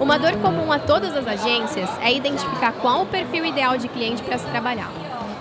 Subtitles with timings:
[0.00, 4.22] Uma dor comum a todas as agências é identificar qual o perfil ideal de cliente
[4.22, 4.92] para se trabalhar.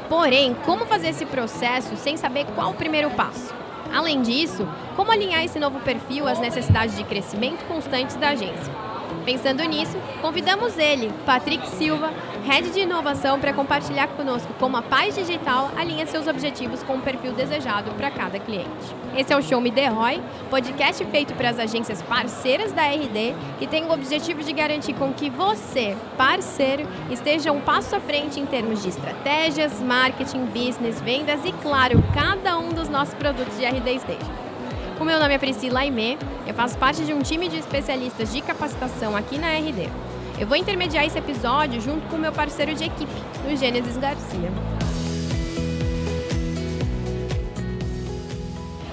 [0.09, 3.53] Porém, como fazer esse processo sem saber qual o primeiro passo?
[3.93, 8.86] Além disso, como alinhar esse novo perfil às necessidades de crescimento constantes da agência?
[9.27, 12.13] Pensando nisso, convidamos ele, Patrick Silva,
[12.45, 17.01] Head de Inovação, para compartilhar conosco como a Paz Digital alinha seus objetivos com o
[17.01, 18.69] perfil desejado para cada cliente.
[19.17, 23.35] Esse é o Show Me The Roy, podcast feito para as agências parceiras da RD,
[23.59, 28.39] que tem o objetivo de garantir com que você, parceiro, esteja um passo à frente
[28.39, 33.65] em termos de estratégias, marketing, business, vendas e, claro, cada um dos nossos produtos de
[33.65, 34.46] RD esteja.
[34.99, 38.41] O meu nome é Priscila Aimé, eu faço parte de um time de especialistas de
[38.41, 39.87] capacitação aqui na RD.
[40.39, 43.13] Eu vou intermediar esse episódio junto com o meu parceiro de equipe,
[43.45, 44.51] o Gênesis Garcia.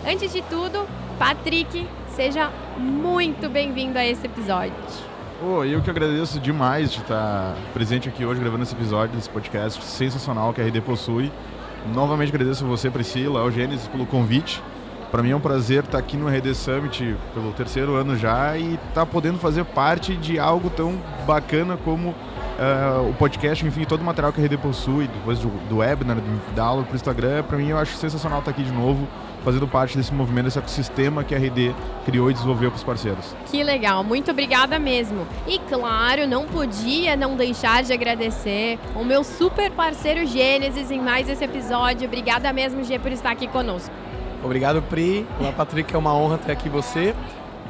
[0.07, 0.87] Antes de tudo,
[1.19, 4.75] Patrick, seja muito bem-vindo a esse episódio.
[5.43, 9.83] Oh, eu que agradeço demais de estar presente aqui hoje gravando esse episódio desse podcast
[9.83, 11.33] sensacional que a RD possui.
[11.95, 14.63] Novamente agradeço a você, Priscila, ao Gênesis, pelo convite.
[15.15, 18.75] Para mim é um prazer estar aqui no RD Summit pelo terceiro ano já e
[18.75, 24.01] estar tá podendo fazer parte de algo tão bacana como uh, o podcast, enfim, todo
[24.01, 26.17] o material que a RD possui, depois do, do webinar,
[26.57, 27.45] da aula para o Instagram.
[27.45, 29.07] Para mim eu acho sensacional estar aqui de novo
[29.45, 31.73] fazendo parte desse movimento, desse ecossistema que a RD
[32.05, 33.37] criou e desenvolveu para os parceiros.
[33.47, 35.29] Que legal, muito obrigada mesmo.
[35.47, 41.29] E claro, não podia não deixar de agradecer o meu super parceiro Gênesis em mais
[41.29, 42.09] esse episódio.
[42.09, 43.95] Obrigada mesmo, Gê, por estar aqui conosco.
[44.45, 45.27] Obrigado, Pri.
[45.41, 45.95] Olá, Patrick.
[45.95, 47.15] É uma honra ter aqui você.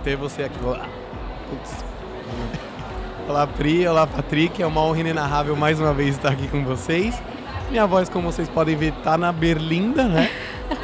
[0.02, 0.58] Ter você aqui.
[0.60, 0.88] Olá,
[3.28, 3.86] Olá Pri.
[3.86, 4.60] Olá, Patrick.
[4.60, 7.22] É uma honra inenarrável mais uma vez estar aqui com vocês.
[7.70, 10.28] Minha voz, como vocês podem ver, tá na berlinda, né?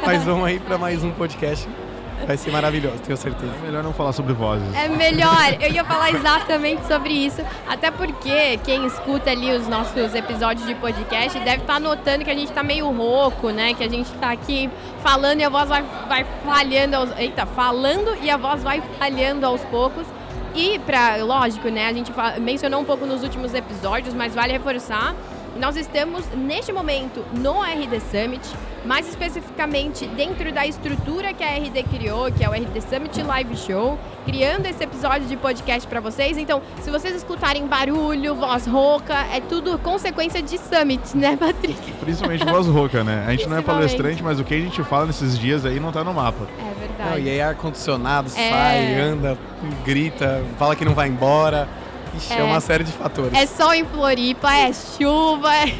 [0.05, 1.67] Mas vamos aí para mais um podcast
[2.25, 3.53] Vai ser maravilhoso, tenho certeza.
[3.61, 4.73] É melhor não falar sobre vozes.
[4.75, 7.41] É melhor, eu ia falar exatamente sobre isso.
[7.67, 12.31] Até porque quem escuta ali os nossos episódios de podcast deve estar tá notando que
[12.31, 13.73] a gente está meio rouco, né?
[13.73, 14.69] Que a gente está aqui
[15.01, 16.95] falando e a voz vai, vai falhando.
[16.95, 20.05] Aos, eita, falando e a voz vai falhando aos poucos.
[20.53, 21.87] E, pra, lógico, né?
[21.87, 25.15] A gente mencionou um pouco nos últimos episódios, mas vale reforçar
[25.57, 28.41] nós estamos, neste momento, no RD Summit,
[28.85, 33.57] mais especificamente dentro da estrutura que a RD criou, que é o RD Summit Live
[33.57, 36.37] Show, criando esse episódio de podcast para vocês.
[36.37, 41.91] Então, se vocês escutarem barulho, voz rouca, é tudo consequência de Summit, né, Patrick?
[42.01, 43.25] Principalmente voz rouca, né?
[43.27, 45.91] A gente não é palestrante, mas o que a gente fala nesses dias aí não
[45.91, 46.47] tá no mapa.
[46.59, 47.09] É verdade.
[47.09, 48.49] Não, e aí ar-condicionado, é...
[48.49, 49.37] sai, anda,
[49.85, 51.67] grita, fala que não vai embora.
[52.15, 53.33] Ixi, é, é uma série de fatores.
[53.33, 55.75] É sol em Floripa, é chuva, é,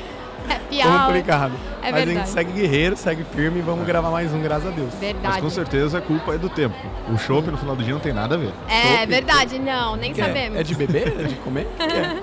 [0.49, 1.05] é pior.
[1.07, 1.53] Complicado.
[1.83, 2.09] É Mas verdade.
[2.11, 4.93] a gente segue guerreiro, segue firme e vamos gravar mais um, graças a Deus.
[4.99, 5.27] Verdade.
[5.27, 6.75] Mas com certeza a culpa é do tempo.
[7.11, 8.53] O chopp no final do dia não tem nada a ver.
[8.69, 10.57] É, verdade, não, nem que sabemos.
[10.57, 10.61] É?
[10.61, 11.19] é de beber?
[11.19, 11.67] É de comer?
[11.79, 12.21] é.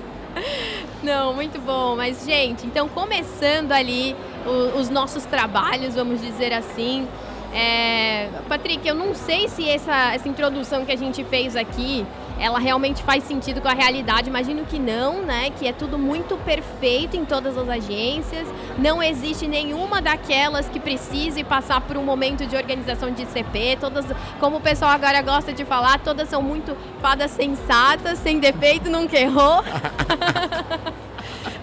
[1.03, 1.95] Não, muito bom.
[1.95, 4.15] Mas, gente, então começando ali
[4.45, 7.07] o, os nossos trabalhos, vamos dizer assim.
[7.53, 12.05] É, Patrick, eu não sei se essa, essa introdução que a gente fez aqui
[12.39, 14.29] ela realmente faz sentido com a realidade.
[14.29, 15.49] Imagino que não, né?
[15.51, 18.47] Que é tudo muito perfeito em todas as agências.
[18.77, 23.77] Não existe nenhuma daquelas que precise passar por um momento de organização de CP.
[23.79, 24.05] Todas,
[24.39, 29.17] como o pessoal agora gosta de falar, todas são muito fadas sensatas, sem defeito, nunca
[29.17, 29.63] errou.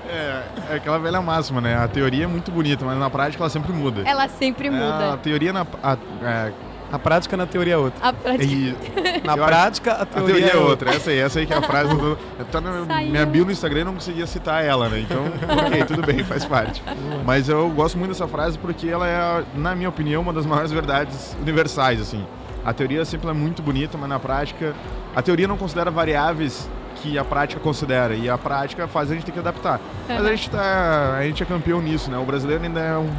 [0.08, 1.76] É, é aquela velha máxima, né?
[1.76, 4.02] A teoria é muito bonita, mas na prática ela sempre muda.
[4.04, 5.04] Ela sempre muda.
[5.04, 5.66] É, a teoria na.
[5.82, 6.52] A, é,
[6.90, 8.08] a prática na teoria é outra.
[8.08, 8.44] A prática.
[8.44, 10.90] E, na prática, a teoria, a teoria é, é outra.
[10.94, 12.16] Essa aí, essa aí que é a frase do.
[12.50, 15.00] Tá na minha bio no Instagram não conseguia citar ela, né?
[15.00, 15.24] Então,
[15.66, 16.82] ok, tudo bem, faz parte.
[17.24, 20.70] Mas eu gosto muito dessa frase porque ela é, na minha opinião, uma das maiores
[20.70, 22.24] verdades universais, assim.
[22.64, 24.74] A teoria sempre é muito bonita, mas na prática,
[25.14, 29.24] a teoria não considera variáveis que a prática considera e a prática faz a gente
[29.24, 29.80] ter que adaptar.
[30.08, 32.18] Mas a gente tá, a gente é campeão nisso, né?
[32.18, 33.10] O brasileiro ainda é um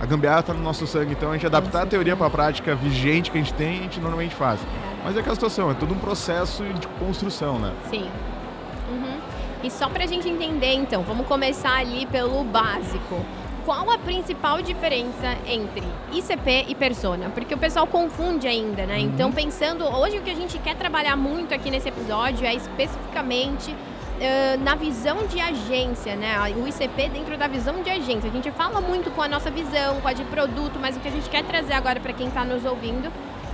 [0.00, 2.74] a gambiarra está no nosso sangue, então a gente adaptar a teoria para a prática
[2.74, 4.58] vigente que a gente tem, a gente normalmente faz.
[5.04, 7.74] Mas é aquela situação, é todo um processo de construção, né?
[7.90, 8.08] Sim.
[8.90, 9.18] Uhum.
[9.62, 13.20] E só para a gente entender, então, vamos começar ali pelo básico.
[13.64, 17.30] Qual a principal diferença entre ICP e persona?
[17.30, 18.96] Porque o pessoal confunde ainda, né?
[18.96, 19.00] Uhum.
[19.02, 23.70] Então, pensando, hoje o que a gente quer trabalhar muito aqui nesse episódio é especificamente
[23.72, 26.38] uh, na visão de agência, né?
[26.56, 28.28] O ICP dentro da visão de agência.
[28.28, 31.08] A gente fala muito com a nossa visão, com a de produto, mas o que
[31.08, 33.10] a gente quer trazer agora para quem está nos ouvindo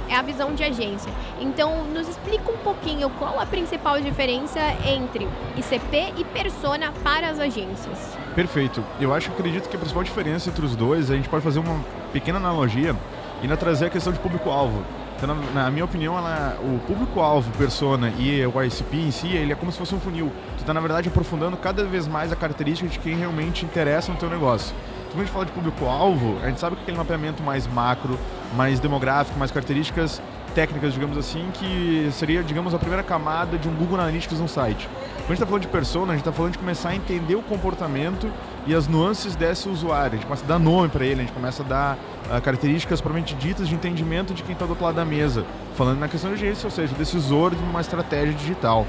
[0.08, 1.12] é a visão de agência.
[1.41, 7.38] Então, nos explica um pouquinho qual a principal diferença entre ICP e persona para as
[7.38, 8.17] agências.
[8.35, 8.85] Perfeito.
[9.00, 11.85] Eu acho, acredito que a principal diferença entre os dois, a gente pode fazer uma
[12.12, 12.94] pequena analogia
[13.41, 14.85] e ainda trazer a questão de público-alvo.
[15.17, 19.52] Então, na, na minha opinião, ela, o público-alvo, persona e o ICP em si, ele
[19.52, 20.31] é como se fosse um funil.
[20.56, 24.19] Tu está, na verdade, aprofundando cada vez mais a característica de quem realmente interessa no
[24.19, 24.75] teu negócio.
[25.17, 28.19] Quando a gente fala de público-alvo, a gente sabe que aquele mapeamento mais macro,
[28.55, 30.21] mais demográfico, mais características
[30.55, 34.87] técnicas, digamos assim, que seria, digamos, a primeira camada de um Google Analytics no site.
[34.87, 37.35] Quando a gente está falando de persona, a gente está falando de começar a entender
[37.35, 38.31] o comportamento
[38.67, 40.13] e as nuances desse usuário.
[40.13, 41.97] A gente começa a dar nome para ele, a gente começa a dar
[42.27, 45.47] uh, características propriamente ditas de entendimento de quem está do outro lado da mesa.
[45.77, 48.87] Falando na questão de agência, ou seja, decisor de uma estratégia digital.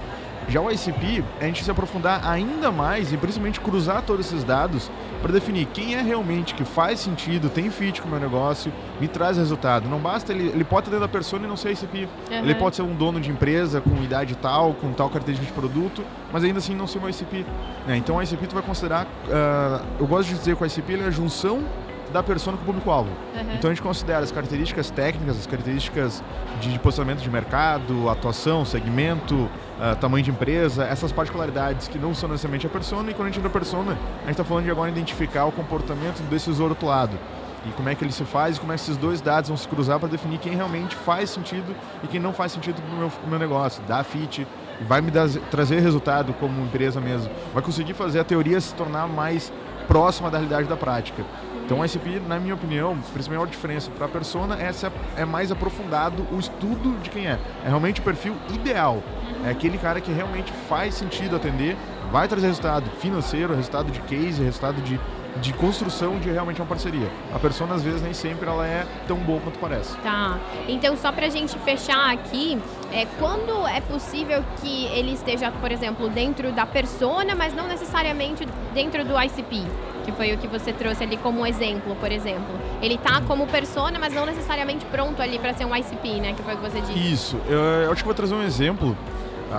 [0.50, 4.90] Já o ICP, a gente se aprofundar ainda mais e principalmente cruzar todos esses dados
[5.22, 9.08] para definir quem é realmente que faz sentido, tem fit com o meu negócio, me
[9.08, 9.90] traz resultado.
[9.90, 12.08] Não basta ele, ele pode ter dentro da persona e não ser ICP.
[12.30, 12.38] Uhum.
[12.38, 16.04] Ele pode ser um dono de empresa com idade tal, com tal característica de produto,
[16.32, 17.46] mas ainda assim não ser um ICP.
[17.88, 20.96] É, então o ICP tu vai considerar, uh, eu gosto de dizer que o ICP
[20.96, 21.64] é a junção
[22.12, 23.10] da persona com o público-alvo.
[23.10, 23.54] Uhum.
[23.56, 26.24] Então a gente considera as características técnicas, as características
[26.60, 32.30] de posicionamento de mercado, atuação, segmento, uh, tamanho de empresa, essas particularidades que não são
[32.30, 34.72] necessariamente a persona, e quando a gente entra a persona, a gente está falando de
[34.72, 37.18] agora identificar o comportamento desse usuário do outro lado.
[37.66, 39.58] E como é que ele se faz e como é que esses dois dados vão
[39.58, 42.98] se cruzar para definir quem realmente faz sentido e quem não faz sentido para o
[42.98, 43.84] meu, meu negócio.
[43.88, 44.48] Dá fit,
[44.82, 47.30] vai me dar, trazer resultado como empresa mesmo.
[47.54, 49.52] Vai conseguir fazer a teoria se tornar mais
[49.88, 51.24] próxima da realidade da prática.
[51.68, 55.52] Então o ICP, na minha opinião, a principal diferença para a persona essa é mais
[55.52, 57.38] aprofundado o estudo de quem é.
[57.66, 59.04] É realmente o perfil ideal.
[59.46, 61.76] É aquele cara que realmente faz sentido atender,
[62.10, 64.98] vai trazer resultado financeiro, resultado de case, resultado de,
[65.42, 67.12] de construção de realmente uma parceria.
[67.36, 69.98] A persona, às vezes, nem sempre ela é tão boa quanto parece.
[69.98, 70.40] Tá.
[70.70, 72.58] Então, só para a gente fechar aqui,
[72.94, 78.48] é, quando é possível que ele esteja, por exemplo, dentro da persona, mas não necessariamente
[78.74, 79.66] dentro do ICP?
[80.08, 82.58] Que foi o que você trouxe ali como exemplo, por exemplo.
[82.82, 86.34] Ele tá como persona, mas não necessariamente pronto ali para ser um ICP, né?
[86.34, 87.14] Que foi o que você disse.
[87.14, 87.38] Isso.
[87.46, 88.98] Eu, eu acho que vou trazer um exemplo.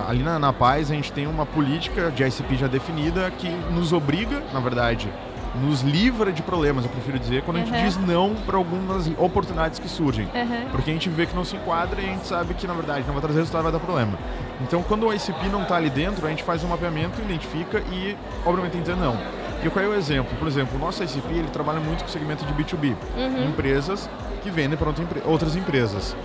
[0.07, 3.93] Ali na, na Paz a gente tem uma política de ICP já definida que nos
[3.93, 5.07] obriga, na verdade,
[5.55, 7.63] nos livra de problemas, eu prefiro dizer, quando uhum.
[7.63, 10.25] a gente diz não para algumas oportunidades que surgem.
[10.25, 10.69] Uhum.
[10.71, 13.05] Porque a gente vê que não se enquadra e a gente sabe que, na verdade,
[13.05, 14.17] não vai trazer resultado, vai dar problema.
[14.61, 18.15] Então, quando o ICP não está ali dentro, a gente faz um mapeamento, identifica e,
[18.45, 19.17] obviamente, tem que dizer não.
[19.63, 20.37] E qual é o exemplo?
[20.37, 23.49] Por exemplo, o nosso ICP ele trabalha muito com o segmento de B2B, uhum.
[23.49, 24.09] empresas
[24.41, 24.89] que vendem para
[25.25, 26.15] outras empresas.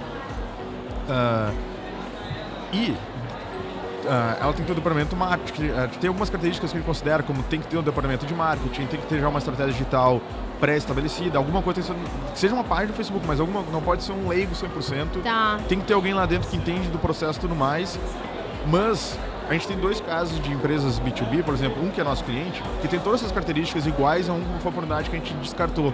[1.08, 1.54] Uh,
[2.72, 2.90] e
[4.04, 7.22] uh, ela tem que ter um departamento marketing, uh, tem algumas características que ele considera,
[7.22, 10.20] como tem que ter um departamento de marketing, tem que ter já uma estratégia digital
[10.60, 14.28] pré-estabelecida, alguma coisa, que seja uma página do Facebook, mas alguma, não pode ser um
[14.28, 15.22] leigo 100%.
[15.22, 15.58] Tá.
[15.68, 17.98] Tem que ter alguém lá dentro que entende do processo e tudo mais.
[18.66, 19.18] Mas
[19.48, 22.62] a gente tem dois casos de empresas B2B, por exemplo, um que é nosso cliente,
[22.80, 25.92] que tem todas essas características iguais a uma oportunidade que a gente descartou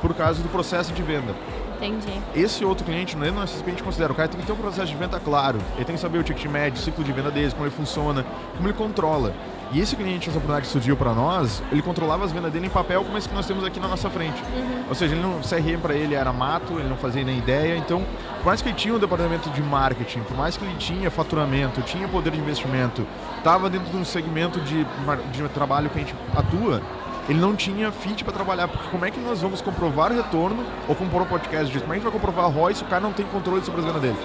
[0.00, 1.34] por causa do processo de venda.
[1.80, 2.20] Entendi.
[2.34, 4.52] Esse outro cliente, não é no SSP, a gente considera, o cara tem que ter
[4.52, 7.12] um processo de venda claro, ele tem que saber o ticket médio, o ciclo de
[7.12, 8.24] venda deles, como ele funciona,
[8.56, 9.32] como ele controla.
[9.70, 12.70] E esse cliente, essa oportunidade que surgiu para nós, ele controlava as vendas dele em
[12.70, 14.42] papel, como esse que nós temos aqui na nossa frente.
[14.56, 14.84] Uhum.
[14.88, 17.76] Ou seja, ele não, CRM para ele era mato, ele não fazia nem ideia.
[17.76, 18.02] Então,
[18.38, 21.82] por mais que ele tinha um departamento de marketing, por mais que ele tinha faturamento,
[21.82, 24.86] tinha poder de investimento, estava dentro de um segmento de,
[25.32, 26.80] de trabalho que a gente atua,
[27.28, 30.94] ele não tinha fit para trabalhar, porque como é que nós vamos comprovar retorno ou
[30.94, 31.84] compor um podcast disso?
[31.84, 33.80] Como é que a gente vai comprovar ROI se o cara não tem controle sobre
[33.80, 34.16] as vendas dele?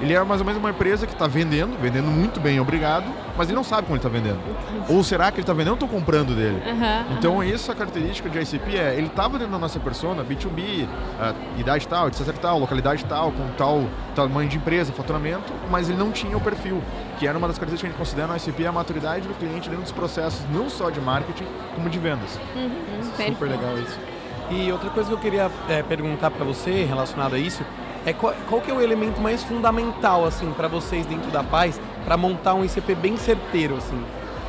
[0.00, 3.04] Ele é mais ou menos uma empresa que está vendendo, vendendo muito bem, obrigado,
[3.36, 4.40] mas ele não sabe como ele está vendendo.
[4.88, 6.62] Ou será que ele está vendendo ou estou comprando dele?
[6.66, 7.42] Uhum, então, uhum.
[7.42, 12.08] essa característica de ICP é, ele estava dentro da nossa persona, B2B, uh, idade tal,
[12.08, 16.40] etc tal, localidade tal, com tal tamanho de empresa, faturamento, mas ele não tinha o
[16.40, 16.82] perfil,
[17.20, 19.68] que era uma das características que a gente considera no ICP, a maturidade do cliente
[19.68, 22.40] dentro dos processos, não só de marketing, como de vendas.
[22.56, 24.00] Uhum, Super legal isso.
[24.50, 27.62] E outra coisa que eu queria é, perguntar para você relacionado a isso
[28.06, 31.78] é qual, qual, que é o elemento mais fundamental assim para vocês dentro da Paz
[32.06, 34.02] para montar um ICP bem certeiro assim.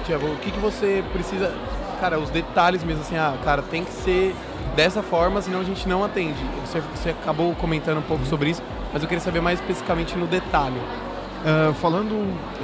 [0.05, 1.53] Tiago, o que, que você precisa,
[1.99, 4.33] cara, os detalhes mesmo assim, ah, cara, tem que ser
[4.77, 6.41] dessa forma, senão a gente não atende.
[6.65, 8.63] Você, você acabou comentando um pouco sobre isso,
[8.93, 10.79] mas eu queria saber mais especificamente no detalhe.
[11.41, 12.13] Uh, falando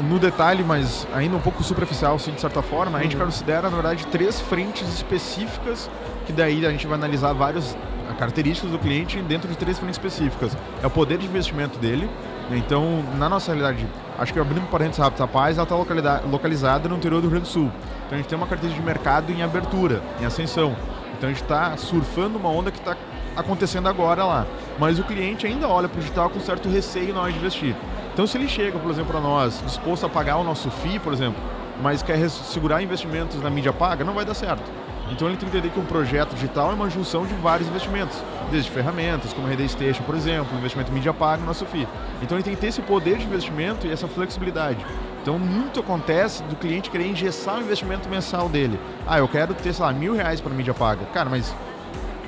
[0.07, 3.25] no detalhe, mas ainda um pouco superficial, assim, de certa forma, a gente uhum.
[3.25, 5.89] considera, na verdade, três frentes específicas,
[6.27, 7.75] que daí a gente vai analisar várias
[8.19, 10.55] características do cliente dentro de três frentes específicas.
[10.83, 12.07] É o poder de investimento dele,
[12.49, 13.85] então, na nossa realidade,
[14.17, 17.51] acho que abrindo parênteses rápido, a Paz está localizada no interior do Rio Grande do
[17.51, 17.69] Sul.
[18.05, 20.75] Então, a gente tem uma característica de mercado em abertura, em ascensão.
[21.17, 22.95] Então, a gente está surfando uma onda que está
[23.35, 24.45] acontecendo agora lá.
[24.79, 27.75] Mas o cliente ainda olha para o digital com certo receio na hora de investir.
[28.17, 31.13] Então, se ele chega, por exemplo, para nós, disposto a pagar o nosso FII, por
[31.13, 31.39] exemplo,
[31.83, 34.63] mas quer segurar investimentos na mídia paga, não vai dar certo.
[35.11, 38.17] Então ele tem que entender que um projeto digital é uma junção de vários investimentos,
[38.49, 41.87] desde ferramentas, como a Rede Station, por exemplo, investimento mídia paga no nosso FII.
[42.23, 44.83] Então ele tem que ter esse poder de investimento e essa flexibilidade.
[45.21, 48.79] Então muito acontece do cliente querer engessar o investimento mensal dele.
[49.05, 51.05] Ah, eu quero ter, sei lá, mil reais para mídia paga.
[51.13, 51.53] Cara, mas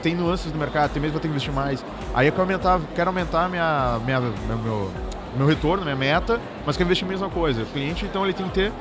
[0.04, 1.84] tem nuances do mercado, tem mesmo que eu tenho que investir mais.
[2.14, 4.92] Aí eu quero aumentar, quero aumentar minha, minha, meu, meu,
[5.38, 7.64] meu retorno, minha meta, mas quero investir a mesma coisa.
[7.64, 8.72] O cliente, então, ele tem que ter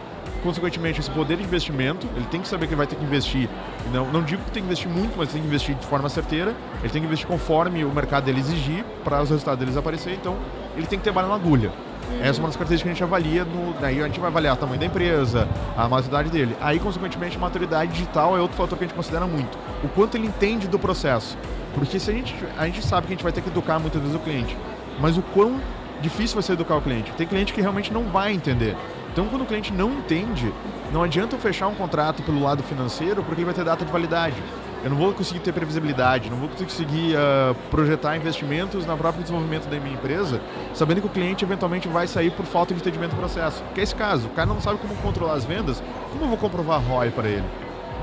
[0.43, 3.49] consequentemente, esse poder de investimento, ele tem que saber que ele vai ter que investir.
[3.93, 6.55] Não, não digo que tem que investir muito, mas tem que investir de forma certeira.
[6.83, 10.13] Ele tem que investir conforme o mercado dele exigir para os resultados deles aparecer.
[10.15, 10.37] Então,
[10.77, 11.73] ele tem que ter bala na agulha.
[12.21, 13.45] Essa é uma das características que a gente avalia.
[13.45, 16.57] No, daí a gente vai avaliar o tamanho da empresa, a maturidade dele.
[16.61, 19.59] Aí, consequentemente, a maturidade digital é outro fator que a gente considera muito.
[19.85, 21.37] O quanto ele entende do processo.
[21.75, 24.01] Porque se a gente, a gente sabe que a gente vai ter que educar muitas
[24.01, 24.57] vezes o cliente,
[25.01, 25.61] mas o quão
[26.01, 27.13] difícil ser educar o cliente.
[27.13, 28.77] Tem cliente que realmente não vai entender.
[29.13, 30.53] Então, quando o cliente não entende,
[30.93, 33.91] não adianta eu fechar um contrato pelo lado financeiro porque ele vai ter data de
[33.91, 34.37] validade.
[34.85, 39.69] Eu não vou conseguir ter previsibilidade, não vou conseguir uh, projetar investimentos no próprio desenvolvimento
[39.69, 40.41] da minha empresa,
[40.73, 43.63] sabendo que o cliente eventualmente vai sair por falta de entendimento do processo.
[43.75, 46.39] Que é esse caso, o cara não sabe como controlar as vendas, como eu vou
[46.39, 47.45] comprovar ROI para ele?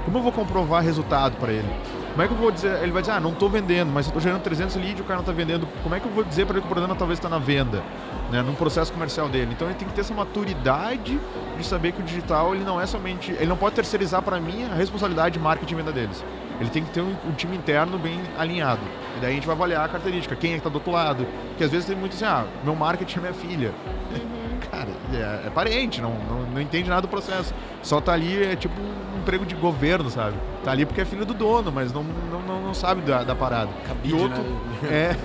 [0.03, 1.67] Como eu vou comprovar resultado para ele?
[2.15, 2.81] Como é que eu vou dizer?
[2.81, 5.03] Ele vai dizer, ah, não estou vendendo, mas eu estou gerando 300 leads e o
[5.03, 5.67] cara não está vendendo.
[5.83, 7.83] Como é que eu vou dizer para ele que o problema talvez está na venda?
[8.31, 9.51] né, num processo comercial dele.
[9.53, 11.19] Então ele tem que ter essa maturidade
[11.57, 14.65] de saber que o digital ele não é somente, ele não pode terceirizar para mim
[14.65, 16.23] a responsabilidade de marketing e venda deles.
[16.59, 18.81] Ele tem que ter um, um, time interno bem alinhado.
[19.17, 21.27] E daí a gente vai avaliar a característica, quem é que está do outro lado.
[21.49, 23.73] Porque às vezes tem muito assim, ah, meu marketing é minha filha.
[24.11, 24.45] Uhum.
[24.71, 27.53] Cara, é, é, parente, não, não, não, entende nada do processo.
[27.83, 30.37] Só tá ali, é tipo um emprego de governo, sabe?
[30.63, 33.33] Tá ali porque é filho do dono, mas não, não, não, não sabe da, da
[33.33, 33.71] parada.
[33.87, 34.43] Cabide, e outro,
[34.83, 34.85] né?
[34.87, 35.15] é,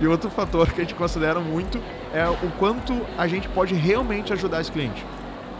[0.00, 1.80] e outro fator que a gente considera muito
[2.12, 5.06] é o quanto a gente pode realmente ajudar esse cliente.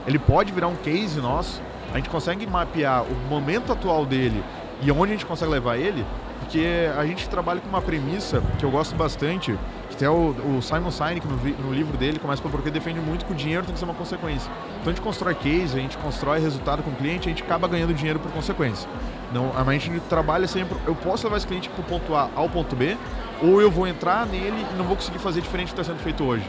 [0.05, 1.63] Ele pode virar um case nosso,
[1.93, 4.43] a gente consegue mapear o momento atual dele
[4.83, 6.05] e onde a gente consegue levar ele,
[6.41, 9.57] porque a gente trabalha com uma premissa que eu gosto bastante,
[9.97, 13.33] até o, o Simon Sinek, no, no, livro dele, começa por porque defende muito que
[13.33, 14.53] o dinheiro tem que ser uma consequência.
[14.81, 17.67] Então a gente constrói case, a gente constrói resultado com o cliente, a gente acaba
[17.67, 18.87] ganhando dinheiro por consequência.
[19.33, 22.47] Não, a gente trabalha sempre, eu posso levar esse cliente para o ponto A ao
[22.47, 22.95] ponto B,
[23.43, 26.03] ou eu vou entrar nele e não vou conseguir fazer diferente do que está sendo
[26.03, 26.45] feito hoje.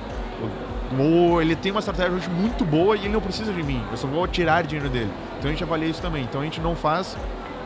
[1.00, 3.98] Ou ele tem uma estratégia hoje muito boa e ele não precisa de mim, eu
[3.98, 5.12] só vou tirar dinheiro dele.
[5.40, 6.24] Então a gente avalia isso também.
[6.24, 7.18] Então a gente não faz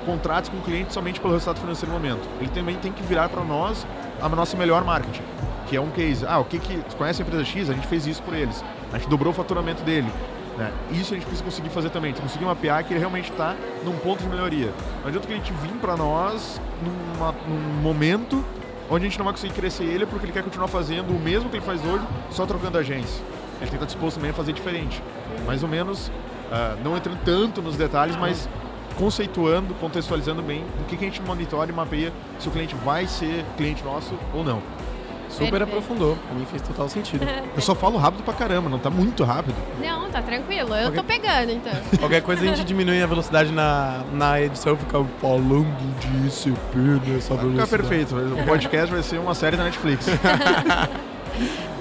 [0.06, 2.28] contratos com o cliente somente pelo resultado financeiro no momento.
[2.40, 3.86] Ele também tem que virar para nós
[4.22, 5.24] a nossa melhor marketing,
[5.72, 6.25] que é um case.
[6.28, 6.75] Ah, o que que.
[6.75, 7.70] Você conhece a empresa X?
[7.70, 8.62] A gente fez isso por eles.
[8.92, 10.12] A gente dobrou o faturamento dele.
[10.58, 10.70] Né?
[10.92, 12.13] Isso a gente precisa conseguir fazer também.
[12.13, 14.70] Conseguir mapear que ele realmente está num ponto de melhoria.
[15.00, 18.44] Não adianta o cliente vir para nós numa, num momento
[18.90, 21.50] onde a gente não vai conseguir crescer ele porque ele quer continuar fazendo o mesmo
[21.50, 23.24] que ele faz hoje, só trocando agência.
[23.62, 25.01] Ele tem que estar disposto também a fazer diferente.
[25.46, 28.50] Mais ou menos, uh, não entrando tanto nos detalhes, mas
[28.98, 33.08] conceituando, contextualizando bem o que, que a gente monitora e mapeia se o cliente vai
[33.08, 34.62] ser cliente nosso ou não.
[35.32, 35.64] Super Perfeito.
[35.64, 37.26] aprofundou, pra mim fez total sentido.
[37.56, 39.56] eu só falo rápido pra caramba, não tá muito rápido.
[39.82, 40.98] Não, tá tranquilo, eu Qualquer...
[40.98, 41.74] tô pegando então.
[42.00, 45.66] Qualquer coisa a gente diminui a velocidade na, na edição, fica falando
[46.00, 47.54] de ICP nessa velocidade.
[47.54, 50.08] Fica perfeito, o podcast vai ser uma série da Netflix.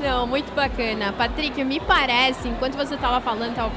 [0.02, 1.12] Não, muito bacana.
[1.12, 3.70] Patrick, me parece, enquanto você estava falando, estava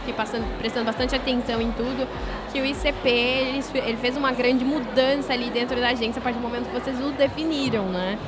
[0.58, 2.08] prestando bastante atenção em tudo,
[2.53, 6.38] que o ICP ele, ele, fez uma grande mudança ali dentro da agência a partir
[6.38, 8.19] do momento que vocês o definiram, né?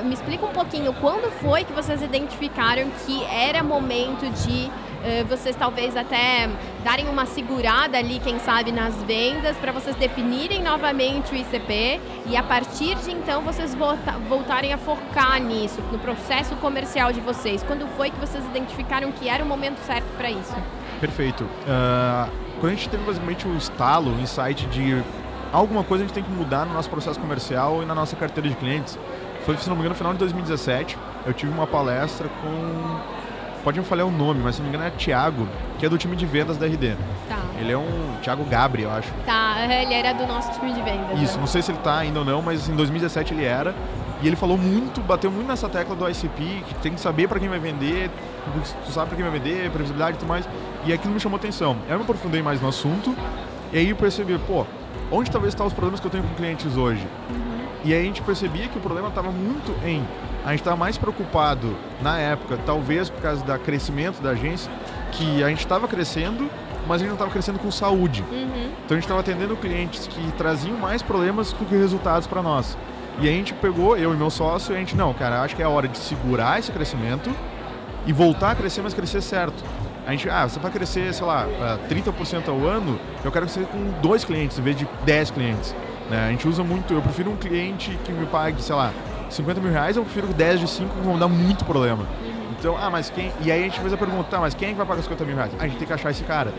[0.00, 5.26] Uh, me explica um pouquinho, quando foi que vocês identificaram que era momento de uh,
[5.28, 6.48] vocês talvez até
[6.84, 12.36] darem uma segurada ali, quem sabe, nas vendas, para vocês definirem novamente o ICP e
[12.36, 17.64] a partir de então vocês volta voltarem a focar nisso, no processo comercial de vocês?
[17.64, 20.54] Quando foi que vocês identificaram que era o momento certo para isso?
[21.00, 21.42] Perfeito.
[21.42, 25.02] Uh, quando a gente teve basicamente o estalo, o insight de
[25.52, 28.48] alguma coisa a gente tem que mudar no nosso processo comercial e na nossa carteira
[28.48, 28.96] de clientes,
[29.44, 30.96] foi, se não me engano, no final de 2017.
[31.26, 33.00] Eu tive uma palestra com.
[33.64, 35.98] Pode me falar o nome, mas se não me engano é Thiago, que é do
[35.98, 36.94] time de vendas da RD.
[37.28, 37.40] Tá.
[37.58, 39.10] Ele é um Thiago Gabri, eu acho.
[39.26, 41.20] Tá, ele era do nosso time de vendas.
[41.20, 41.40] Isso, né?
[41.40, 43.74] não sei se ele tá ainda ou não, mas em 2017 ele era.
[44.22, 47.40] E ele falou muito, bateu muito nessa tecla do ICP, que tem que saber para
[47.40, 48.08] quem vai vender,
[48.86, 50.48] tu sabe para quem vai vender, previsibilidade e tudo mais.
[50.86, 51.76] E aquilo me chamou atenção.
[51.88, 53.14] Eu me aprofundei mais no assunto,
[53.72, 54.64] e aí eu percebi, pô,
[55.10, 57.04] onde talvez estão os problemas que eu tenho com clientes hoje?
[57.84, 60.06] E aí a gente percebia que o problema estava muito em.
[60.44, 64.70] A gente estava mais preocupado na época, talvez por causa do crescimento da agência,
[65.10, 66.48] que a gente estava crescendo,
[66.86, 68.24] mas a gente não estava crescendo com saúde.
[68.30, 68.70] Uhum.
[68.84, 72.76] Então a gente estava atendendo clientes que traziam mais problemas do que resultados para nós.
[73.20, 75.62] E a gente pegou, eu e meu sócio, e a gente, não, cara, acho que
[75.62, 77.30] é a hora de segurar esse crescimento
[78.06, 79.62] e voltar a crescer, mas crescer certo.
[80.06, 81.46] A gente, ah, você vai crescer, sei lá,
[81.88, 85.74] 30% ao ano, eu quero crescer com dois clientes em vez de 10 clientes.
[86.10, 86.26] Né?
[86.26, 88.92] A gente usa muito, eu prefiro um cliente que me pague, sei lá,
[89.30, 92.04] 50 mil reais, eu prefiro 10 de 5 que vão dar muito problema.
[92.58, 93.32] Então, ah, mas quem.
[93.40, 95.24] E aí a gente fez a pergunta, tá, mas quem é que vai pagar 50
[95.24, 95.52] mil reais?
[95.58, 96.52] Ah, a gente tem que achar esse cara.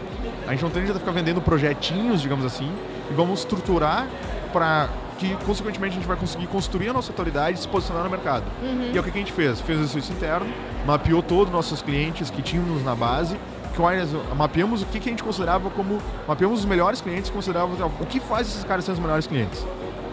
[0.47, 2.69] A gente não tem que ficar vendendo projetinhos, digamos assim,
[3.09, 4.07] e vamos estruturar
[4.51, 8.09] para que, consequentemente, a gente vai conseguir construir a nossa autoridade e se posicionar no
[8.09, 8.45] mercado.
[8.61, 8.91] Uhum.
[8.93, 9.61] E é o que a gente fez?
[9.61, 10.47] Fez o exercício interno,
[10.85, 13.37] mapeou todos os nossos clientes que tínhamos na base,
[13.75, 15.99] quais, mapeamos o que, que a gente considerava como.
[16.27, 19.65] Mapeamos os melhores clientes, considerávamos o que faz esses caras serem os melhores clientes.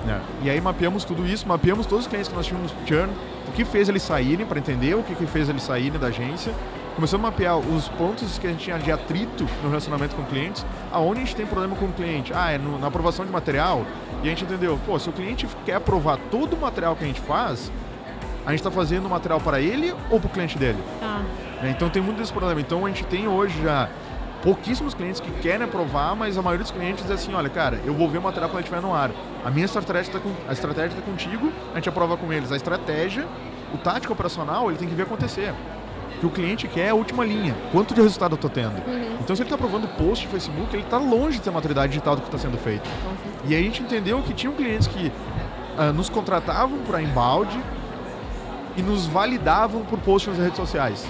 [0.04, 0.20] Né?
[0.42, 3.12] E aí mapeamos tudo isso, mapeamos todos os clientes que nós tínhamos churn,
[3.48, 6.52] o que fez eles saírem, para entender o que, que fez eles saírem da agência.
[7.00, 10.66] Começamos a mapear os pontos que a gente tinha de atrito no relacionamento com clientes,
[10.92, 12.30] aonde a gente tem problema com o cliente.
[12.34, 13.86] Ah, é no, na aprovação de material.
[14.22, 17.06] E a gente entendeu, pô, se o cliente quer aprovar todo o material que a
[17.06, 17.72] gente faz,
[18.44, 20.76] a gente está fazendo o material para ele ou para o cliente dele?
[21.00, 21.22] Tá.
[21.70, 22.60] Então tem muito desse problema.
[22.60, 23.88] Então a gente tem hoje já
[24.42, 27.94] pouquíssimos clientes que querem aprovar, mas a maioria dos clientes diz assim, olha, cara, eu
[27.94, 29.10] vou ver o material quando estiver no ar.
[29.42, 32.52] A minha estratégia está com, a estratégia está contigo, a gente aprova com eles.
[32.52, 33.26] A estratégia,
[33.72, 35.54] o tático operacional, ele tem que ver acontecer.
[36.20, 37.56] Que o cliente quer é a última linha.
[37.72, 38.76] Quanto de resultado eu estou tendo?
[38.86, 39.16] Uhum.
[39.20, 41.88] Então, se ele está aprovando post de Facebook, ele está longe de ter a maturidade
[41.88, 42.88] digital do que está sendo feito.
[43.46, 45.06] E aí a gente entendeu que tinham clientes que
[45.78, 47.58] uh, nos contratavam para embalde
[48.76, 51.06] e nos validavam por posts nas redes sociais.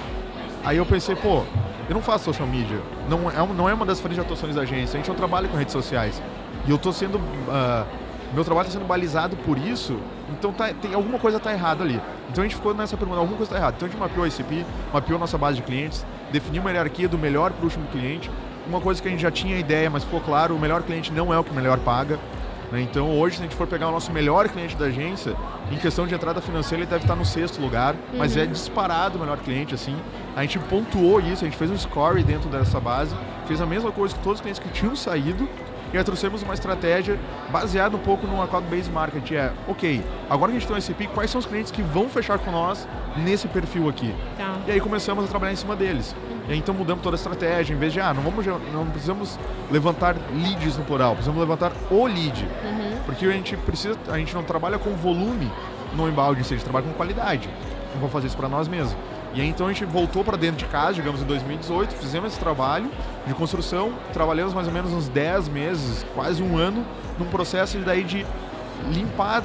[0.64, 1.43] Aí eu pensei, pô,
[1.88, 2.81] eu não faço social media.
[3.09, 4.97] Não é, não é uma das frentes de atuações da agência.
[4.97, 6.23] A gente não trabalha com redes sociais.
[6.67, 7.19] E eu estou sendo.
[7.19, 9.99] Uh, meu trabalho está sendo balizado por isso,
[10.31, 12.01] então tá, tem, alguma coisa está errada ali.
[12.31, 13.77] Então a gente ficou nessa pergunta, alguma coisa está errada.
[13.77, 17.19] Então a gente mapeou a ICP, mapeou nossa base de clientes, definiu uma hierarquia do
[17.19, 18.31] melhor para o último cliente.
[18.69, 21.35] Uma coisa que a gente já tinha ideia, mas ficou claro, o melhor cliente não
[21.35, 22.21] é o que melhor paga.
[22.71, 22.83] Né?
[22.83, 25.35] Então hoje, se a gente for pegar o nosso melhor cliente da agência,
[25.71, 28.19] em questão de entrada financeira, ele deve estar no sexto lugar, uhum.
[28.19, 29.97] mas é disparado o melhor cliente, assim.
[30.37, 33.15] A gente pontuou isso, a gente fez um score dentro dessa base,
[33.47, 35.49] fez a mesma coisa que todos os clientes que tinham saído,
[35.92, 37.18] e aí trouxemos uma estratégia
[37.50, 39.35] baseada um pouco no account-based marketing.
[39.35, 42.09] É, ok, agora que a gente tem um SCP, quais são os clientes que vão
[42.09, 44.14] fechar com nós nesse perfil aqui?
[44.37, 44.56] Tá.
[44.66, 46.14] E aí começamos a trabalhar em cima deles.
[46.49, 47.75] E aí, então mudamos toda a estratégia.
[47.75, 49.38] Em vez de, ah, não, vamos, não precisamos
[49.70, 52.44] levantar leads no plural, precisamos levantar o lead.
[52.64, 52.99] Uhum.
[53.06, 55.50] Porque a gente precisa, a gente não trabalha com volume
[55.94, 57.48] no embalde, a gente trabalha com qualidade.
[57.92, 58.96] Não vamos fazer isso para nós mesmos.
[59.33, 62.40] E aí então a gente voltou para dentro de casa, digamos, em 2018, fizemos esse
[62.40, 62.90] trabalho
[63.27, 66.85] de construção, trabalhamos mais ou menos uns 10 meses, quase um ano,
[67.19, 68.27] num processo daí de
[68.93, 69.43] limpar,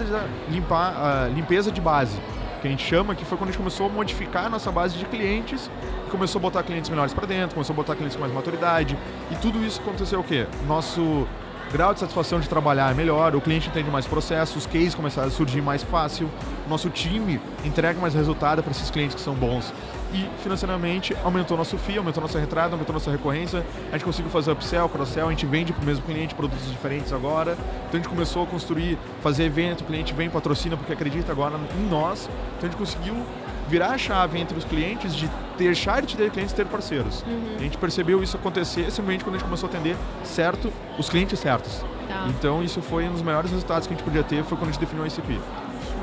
[0.49, 2.17] limpar, uh, limpeza de base,
[2.61, 4.97] que a gente chama, que foi quando a gente começou a modificar a nossa base
[4.97, 5.69] de clientes,
[6.09, 8.97] começou a botar clientes melhores para dentro, começou a botar clientes com mais maturidade,
[9.29, 10.47] e tudo isso aconteceu o quê?
[10.67, 11.27] Nosso
[11.71, 15.27] grau de satisfação de trabalhar é melhor, o cliente entende mais processos, os cases começaram
[15.27, 16.29] a surgir mais fácil,
[16.67, 19.73] nosso time entrega mais resultado para esses clientes que são bons.
[20.13, 24.51] E financeiramente aumentou nosso FII, aumentou nossa entrada, aumentou nossa recorrência, a gente conseguiu fazer
[24.51, 27.51] upsell, cross-sell, a gente vende para o mesmo cliente produtos diferentes agora.
[27.51, 31.55] Então a gente começou a construir, fazer evento, o cliente vem, patrocina porque acredita agora
[31.77, 32.29] em nós.
[32.57, 33.15] Então a gente conseguiu
[33.67, 37.23] virar a chave entre os clientes de deixar de ter clientes e ter parceiros.
[37.23, 37.55] Uhum.
[37.57, 41.39] A gente percebeu isso acontecer simplesmente quando a gente começou a atender certo os clientes
[41.39, 41.83] certos.
[42.07, 42.27] Tá.
[42.29, 44.71] Então isso foi um dos melhores resultados que a gente podia ter, foi quando a
[44.71, 45.39] gente definiu o ICP.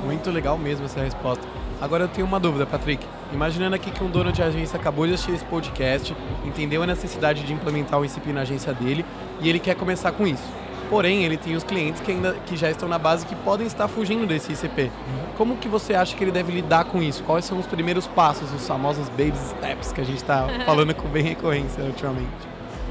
[0.05, 1.47] Muito legal mesmo essa resposta.
[1.81, 3.05] Agora eu tenho uma dúvida, Patrick.
[3.33, 7.43] Imaginando aqui que um dono de agência acabou de assistir esse podcast, entendeu a necessidade
[7.45, 9.05] de implementar o ICP na agência dele
[9.41, 10.62] e ele quer começar com isso.
[10.89, 13.89] Porém, ele tem os clientes que ainda que já estão na base que podem estar
[13.89, 14.83] fugindo desse ICP.
[14.83, 14.91] Uhum.
[15.37, 17.23] Como que você acha que ele deve lidar com isso?
[17.25, 21.09] Quais são os primeiros passos, os famosos baby steps que a gente está falando com
[21.09, 22.29] bem recorrência ultimamente?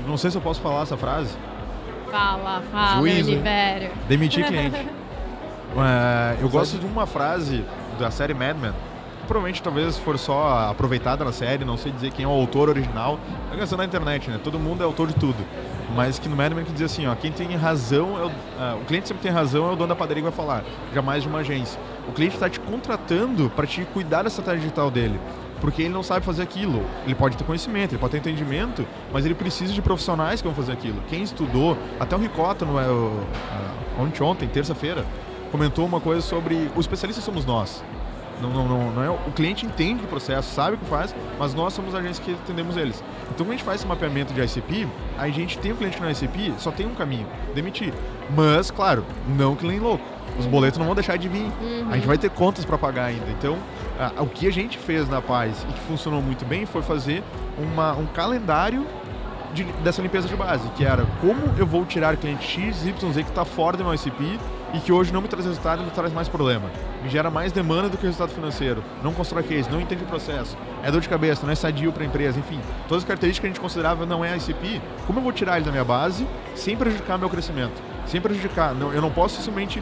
[0.08, 1.36] Não sei se eu posso falar essa frase.
[2.10, 3.32] Fala, fala, Juízo.
[3.32, 3.92] Libério.
[4.08, 4.76] Demitir cliente.
[5.78, 7.64] é, eu gosto de uma frase
[8.00, 8.74] da série Mad Men,
[9.32, 13.18] provavelmente talvez for só aproveitada na série, não sei dizer quem é o autor original.
[13.54, 14.38] É questão na internet, né?
[14.44, 15.38] Todo mundo é autor de tudo
[15.96, 18.86] mas que no Management que dizia assim, ó, quem tem razão, é o, uh, o
[18.86, 20.64] cliente sempre tem razão, é o dono da padaria que vai falar,
[20.94, 21.80] jamais de uma agência.
[22.08, 25.20] O cliente está te contratando para te cuidar da estratégia digital dele,
[25.60, 26.84] porque ele não sabe fazer aquilo.
[27.06, 30.56] Ele pode ter conhecimento, ele pode ter entendimento, mas ele precisa de profissionais que vão
[30.56, 31.02] fazer aquilo.
[31.10, 33.26] Quem estudou, até o Ricota, no, uh,
[34.00, 35.06] ontem, ontem terça-feira,
[35.52, 37.84] comentou uma coisa sobre os especialistas somos nós.
[38.42, 41.54] Não, não, não, não é, o cliente entende o processo, sabe o que faz, mas
[41.54, 43.04] nós somos a agência que atendemos eles.
[43.26, 46.02] Então, quando a gente faz esse mapeamento de ICP, a gente tem um cliente que
[46.02, 47.94] não é ICP, só tem um caminho, demitir.
[48.36, 50.04] Mas, claro, não que nem louco.
[50.40, 51.52] Os boletos não vão deixar de vir.
[51.62, 51.88] Uhum.
[51.92, 53.30] A gente vai ter contas para pagar ainda.
[53.30, 53.58] Então,
[54.00, 57.24] a, o que a gente fez na Paz e que funcionou muito bem foi fazer
[57.58, 58.86] uma, um calendário
[59.54, 63.24] de, dessa limpeza de base, que era como eu vou tirar cliente X, Y, Z
[63.24, 64.40] que está fora do meu ICP
[64.74, 66.70] e que hoje não me traz resultado me traz mais problema.
[67.04, 68.84] Me gera mais demanda do que resultado financeiro.
[69.04, 70.58] Não constrói case, não entende o processo.
[70.84, 72.60] É dor de cabeça, não é sadio para a empresa, enfim.
[72.88, 75.66] Todas as características que a gente considerava não é ICP, como eu vou tirar ele
[75.66, 77.92] da minha base sem prejudicar meu crescimento?
[78.06, 78.74] sem prejudicar.
[78.74, 79.82] Não, eu não posso simplesmente.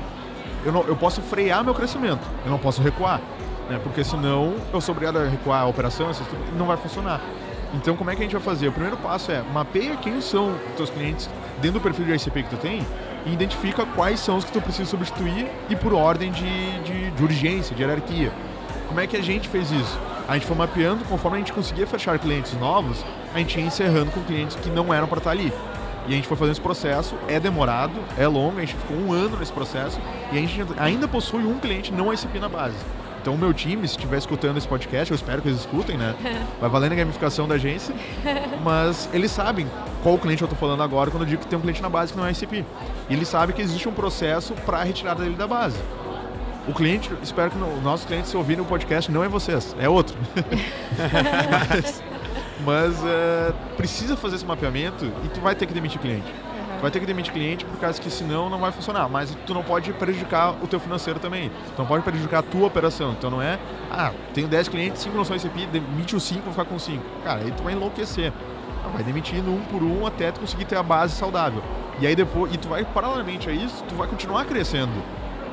[0.64, 3.22] Eu, não, eu posso frear meu crescimento, eu não posso recuar.
[3.70, 3.80] Né?
[3.82, 6.12] Porque senão eu sou obrigado a recuar a operação,
[6.58, 7.22] não vai funcionar.
[7.74, 8.68] Então, como é que a gente vai fazer?
[8.68, 11.30] O primeiro passo é mapeia quem são os teus clientes
[11.62, 12.86] dentro do perfil de ICP que tu tem
[13.26, 17.24] e identifica quais são os que tu precisa substituir e por ordem de, de, de
[17.24, 18.32] urgência, de hierarquia.
[18.88, 20.00] Como é que a gente fez isso?
[20.28, 23.04] A gente foi mapeando, conforme a gente conseguia fechar clientes novos,
[23.34, 25.52] a gente ia encerrando com clientes que não eram para estar ali.
[26.08, 29.12] E a gente foi fazendo esse processo, é demorado, é longo, a gente ficou um
[29.12, 30.00] ano nesse processo
[30.32, 32.78] e a gente ainda possui um cliente não ICP na base.
[33.22, 36.16] Então o meu time, se estiver escutando esse podcast, eu espero que eles escutem, né?
[36.60, 37.94] Vai valendo a gamificação da agência.
[38.64, 39.68] Mas eles sabem
[40.02, 42.14] qual cliente eu estou falando agora quando eu digo que tem um cliente na base
[42.14, 42.66] que não é ICP.
[43.10, 45.78] E ele sabe que existe um processo para a retirada dele da base.
[46.68, 49.90] O cliente, espero que o nosso cliente se ouvir no podcast não é vocês, é
[49.90, 50.16] outro.
[51.50, 52.04] mas
[52.66, 56.28] mas é, precisa fazer esse mapeamento e tu vai ter que demitir cliente.
[56.82, 59.10] Vai ter que demitir cliente por causa que senão não vai funcionar.
[59.10, 61.50] Mas tu não pode prejudicar o teu financeiro também.
[61.76, 63.12] Tu não pode prejudicar a tua operação.
[63.12, 63.60] Então não é,
[63.92, 67.04] ah, tenho 10 clientes, 5 não são ICP, demite os 5, vou ficar com 5.
[67.24, 68.32] Cara, aí tu vai enlouquecer.
[68.94, 71.62] Vai demitindo um por um até tu conseguir ter a base saudável.
[72.00, 74.94] E aí depois, e tu vai, paralelamente a isso, tu vai continuar crescendo.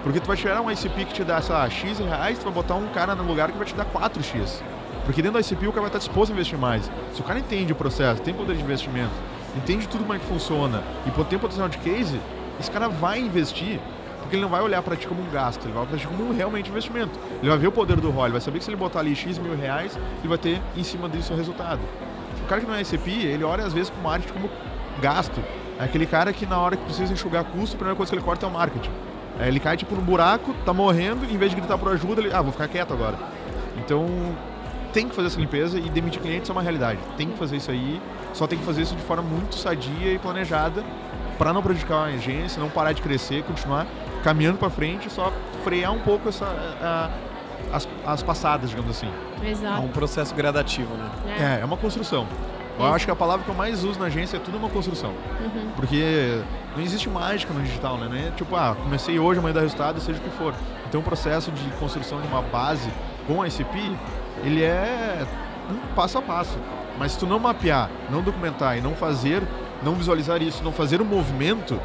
[0.02, 2.52] Porque tu vai tirar um ICP que te dá, sei lá, X reais, tu vai
[2.52, 4.62] botar um cara no lugar que vai te dar 4X.
[5.04, 6.90] Porque dentro do ICP o cara vai estar disposto a investir mais.
[7.12, 9.10] Se o cara entende o processo, tem poder de investimento,
[9.56, 12.20] entende tudo como é que funciona e tem potencial de case,
[12.60, 13.80] esse cara vai investir
[14.26, 16.06] porque ele não vai olhar para ti como um gasto, ele vai olhar para ti
[16.06, 17.16] como um realmente investimento.
[17.40, 19.38] Ele vai ver o poder do ROI, vai saber que se ele botar ali X
[19.38, 21.80] mil reais, ele vai ter em cima disso o resultado.
[22.42, 24.50] O cara que não é ICP, ele olha às vezes o marketing como
[25.00, 25.40] gasto.
[25.78, 28.24] É aquele cara que na hora que precisa enxugar custo, a primeira coisa que ele
[28.24, 28.90] corta é o marketing.
[29.38, 32.34] É, ele cai tipo no buraco, tá morrendo, em vez de gritar por ajuda, ele,
[32.34, 33.16] ah, vou ficar quieto agora.
[33.76, 34.08] Então,
[34.96, 36.98] tem que fazer essa limpeza e demitir clientes é uma realidade.
[37.18, 38.00] Tem que fazer isso aí,
[38.32, 40.82] só tem que fazer isso de forma muito sadia e planejada
[41.36, 43.86] para não prejudicar a agência, não parar de crescer, continuar
[44.24, 45.30] caminhando para frente, só
[45.62, 46.46] frear um pouco essa,
[46.80, 47.10] a,
[47.76, 49.10] as, as passadas, digamos assim.
[49.44, 49.82] Exato.
[49.82, 51.10] É um processo gradativo, né?
[51.26, 52.26] É, é, é uma construção.
[52.78, 55.10] Eu acho que a palavra que eu mais uso na agência é tudo uma construção.
[55.10, 55.72] Uhum.
[55.76, 56.40] Porque
[56.74, 58.28] não existe mágica no digital, né?
[58.28, 60.54] É tipo, ah, comecei hoje, amanhã dá resultado, seja o que for.
[60.88, 62.90] Então o processo de construção de uma base
[63.26, 63.94] com a ICP
[64.44, 65.26] ele é
[65.70, 66.58] um passo a passo.
[66.98, 69.42] Mas se tu não mapear, não documentar e não fazer,
[69.82, 71.78] não visualizar isso, não fazer o um movimento,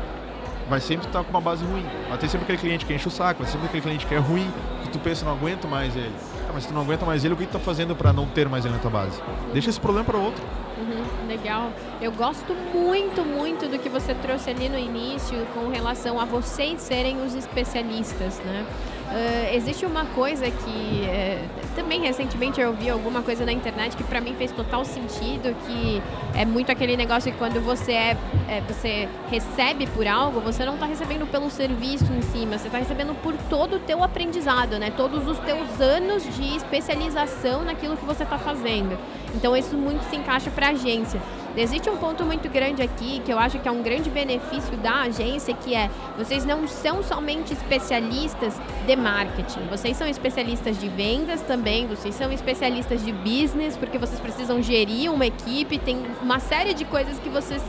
[0.69, 1.85] vai sempre estar com uma base ruim.
[2.07, 4.15] Vai ter sempre aquele cliente que enche o saco, vai ter sempre aquele cliente que
[4.15, 4.49] é ruim,
[4.83, 6.13] que tu pensa, não aguento mais ele.
[6.47, 8.25] Ah, mas se tu não aguenta mais ele, o que tu tá fazendo para não
[8.25, 9.21] ter mais ele na tua base?
[9.51, 10.41] Deixa esse problema para outro.
[10.77, 11.71] Uhum, legal.
[12.01, 16.81] Eu gosto muito, muito do que você trouxe ali no início com relação a vocês
[16.81, 18.65] serem os especialistas, né?
[19.11, 24.05] Uh, existe uma coisa que uh, também recentemente eu ouvi alguma coisa na internet que
[24.05, 26.01] para mim fez total sentido, que
[26.33, 30.75] é muito aquele negócio que quando você é, é você recebe por algo, você não
[30.75, 34.93] está recebendo pelo serviço em cima, você está recebendo por todo o teu aprendizado, né?
[34.95, 38.97] Todos os teus anos de especialização naquilo que você está fazendo.
[39.35, 41.21] Então isso muito se encaixa para agência.
[41.55, 45.01] Existe um ponto muito grande aqui que eu acho que é um grande benefício da
[45.01, 48.55] agência, que é vocês não são somente especialistas
[48.87, 54.19] de marketing, vocês são especialistas de vendas também, vocês são especialistas de business, porque vocês
[54.19, 57.61] precisam gerir uma equipe, tem uma série de coisas que vocês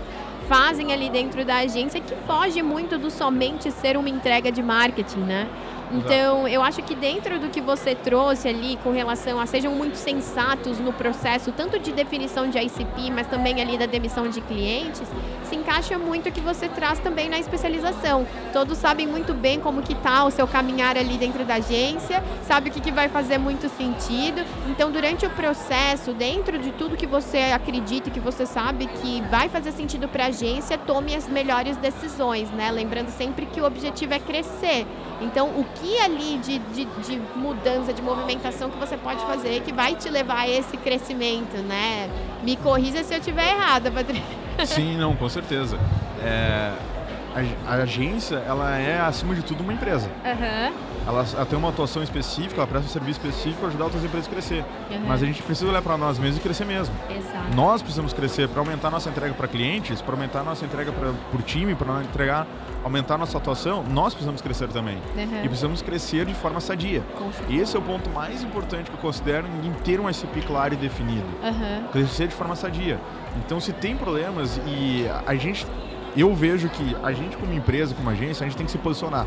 [0.49, 5.21] fazem ali dentro da agência que foge muito do somente ser uma entrega de marketing,
[5.21, 5.49] né?
[5.93, 9.97] Então, eu acho que dentro do que você trouxe ali com relação a sejam muito
[9.97, 15.03] sensatos no processo, tanto de definição de ICP, mas também ali da demissão de clientes,
[15.45, 18.27] se encaixa muito o que você traz também na especialização.
[18.55, 22.71] Todos sabem muito bem como que tá o seu caminhar ali dentro da agência, sabe
[22.71, 24.43] o que, que vai fazer muito sentido.
[24.71, 29.21] Então, durante o processo, dentro de tudo que você acredita e que você sabe que
[29.31, 32.71] vai fazer sentido para a agência, tome as melhores decisões, né?
[32.71, 34.87] Lembrando sempre que o objetivo é crescer.
[35.21, 39.73] Então, o que ali de, de, de, mudança, de movimentação que você pode fazer que
[39.73, 42.09] vai te levar a esse crescimento, né?
[42.43, 44.25] Me corrija se eu estiver errada, Patrícia.
[44.67, 45.79] Sim, não, com certeza.
[46.23, 46.73] É,
[47.35, 50.09] a, a, agência, ela é, acima de tudo, uma empresa.
[50.25, 50.73] Uhum.
[51.07, 54.29] Ela, ela, tem uma atuação específica, ela presta um serviço específico para ajudar outras empresas
[54.29, 54.65] a crescer.
[54.91, 55.05] Uhum.
[55.07, 56.95] Mas a gente precisa olhar para nós mesmos e crescer mesmo.
[57.11, 57.55] Exato.
[57.55, 61.43] Nós precisamos crescer para aumentar nossa entrega para clientes, para aumentar nossa entrega para o
[61.43, 62.47] time, para entregar,
[62.85, 63.83] aumentar nossa atuação.
[63.83, 64.97] Nós precisamos crescer também.
[65.17, 65.45] Uhum.
[65.45, 67.03] E precisamos crescer de forma sadia.
[67.49, 70.75] E esse é o ponto mais importante que eu considero em ter um SP claro
[70.75, 71.27] e definido.
[71.91, 73.01] Crescer de forma sadia.
[73.37, 75.67] Então, se tem problemas e a gente
[76.17, 79.27] eu vejo que a gente como empresa, como agência, a gente tem que se posicionar.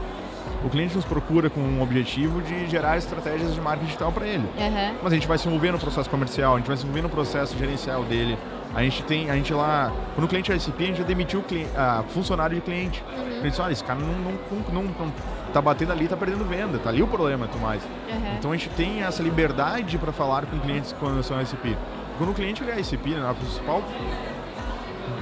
[0.63, 4.43] O cliente nos procura com um objetivo de gerar estratégias de marketing digital para ele.
[4.57, 4.95] Uhum.
[5.03, 7.09] Mas a gente vai se envolver no processo comercial, a gente vai se envolver no
[7.09, 8.37] processo gerencial dele,
[8.75, 11.39] A gente tem, a gente lá, quando o cliente é ICP, a gente já demitiu
[11.39, 13.01] o cliente, a funcionário de cliente.
[13.07, 13.23] Uhum.
[13.23, 14.33] A gente disse, olha, esse cara não, não,
[14.73, 15.13] não, não
[15.53, 17.81] tá batendo ali, tá perdendo venda, tá ali o problema, tu mais.
[17.83, 18.35] Uhum.
[18.37, 21.77] Então a gente tem essa liberdade para falar com clientes quando são ICP.
[22.17, 23.81] Quando o cliente é ICP, né, a principal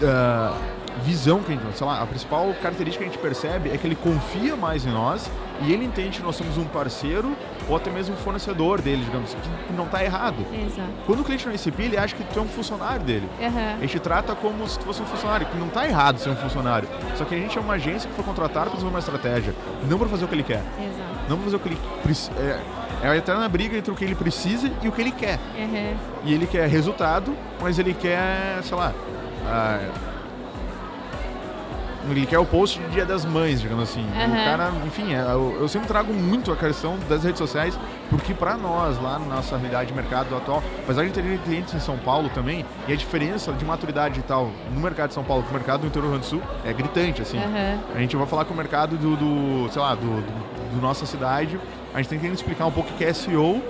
[0.01, 0.55] uh,
[1.01, 3.87] visão que a gente, sei lá, a principal característica que a gente percebe é que
[3.87, 5.29] ele confia mais em nós
[5.61, 7.35] e ele entende que nós somos um parceiro
[7.67, 10.45] ou até mesmo um fornecedor dele, digamos, que não está errado.
[10.53, 10.89] Exato.
[11.05, 13.27] Quando o cliente não ICP, ele acha que tu é um funcionário dele.
[13.39, 13.75] Uhum.
[13.77, 16.35] A gente trata como se tu fosse um funcionário, que não está errado ser um
[16.35, 16.87] funcionário.
[17.15, 19.55] Só que a gente é uma agência que foi contratada para desenvolver uma estratégia,
[19.87, 20.61] não para fazer o que ele quer.
[20.79, 21.29] Exato.
[21.29, 22.31] Não para fazer o que ele precisa.
[22.37, 22.59] É,
[23.03, 25.39] é a eterna briga entre o que ele precisa e o que ele quer.
[25.57, 25.95] Uhum.
[26.25, 28.93] E ele quer resultado, mas ele quer, sei lá.
[29.45, 29.79] Ah,
[32.11, 34.01] ele quer o post de Dia das Mães, digamos assim.
[34.01, 34.31] Uhum.
[34.31, 37.77] O cara, enfim, é, eu, eu, sempre trago muito a questão das redes sociais,
[38.09, 41.79] porque para nós, lá na nossa realidade de mercado atual, apesar de ter clientes em
[41.79, 45.43] São Paulo também, e a diferença de maturidade e tal no mercado de São Paulo
[45.43, 47.37] com o mercado do interior do Rio Grande do Sul é gritante, assim.
[47.37, 47.79] Uhum.
[47.95, 51.05] A gente vai falar com o mercado do, do sei lá, do, do, do, nossa
[51.05, 51.59] cidade,
[51.93, 53.61] a gente tem que explicar um pouco o que é SEO,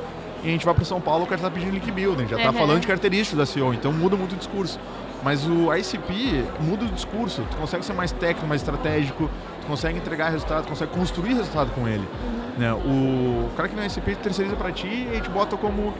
[0.43, 2.49] e a gente vai para São Paulo, o cara está pedindo link building, já está
[2.49, 2.57] Uhum.
[2.57, 4.79] falando de características da SEO, então muda muito o discurso.
[5.23, 9.29] Mas o ICP muda o discurso, tu consegue ser mais técnico, mais estratégico,
[9.61, 12.05] tu consegue entregar resultado, tu consegue construir resultado com ele.
[12.05, 12.59] Uhum.
[12.59, 12.73] Né?
[12.73, 15.93] O cara que não é ICP terceiriza para ti e gente bota como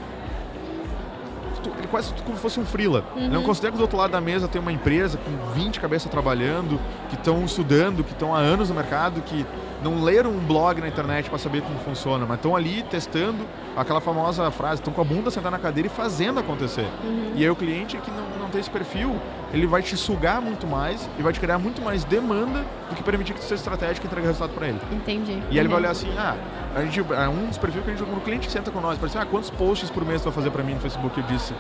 [1.77, 3.05] ele quase como fosse um freela.
[3.15, 3.23] Uhum.
[3.23, 6.11] Eu não considero que do outro lado da mesa tem uma empresa com 20 cabeças
[6.11, 9.45] trabalhando, que estão estudando, que estão há anos no mercado, que
[9.83, 13.99] não leram um blog na internet para saber como funciona, mas estão ali testando aquela
[13.99, 16.87] famosa frase, estão com a bunda sentada na cadeira e fazendo acontecer.
[17.03, 17.33] Uhum.
[17.35, 19.15] E aí o cliente que não, não tem esse perfil,
[19.53, 23.03] ele vai te sugar muito mais e vai te criar muito mais demanda do que
[23.03, 24.79] permitir que tu seja estratégico e entregue resultado para ele.
[24.91, 25.41] Entendi.
[25.49, 25.83] E aí ele vai Uhum.
[25.83, 26.35] olhar assim, ah,
[26.75, 28.97] a gente, é um dos perfis que a gente quando o cliente senta com nós,
[28.97, 31.19] para assim, ah, quantos posts por mês tu vai fazer para mim no Facebook?
[31.19, 31.53] Eu disse,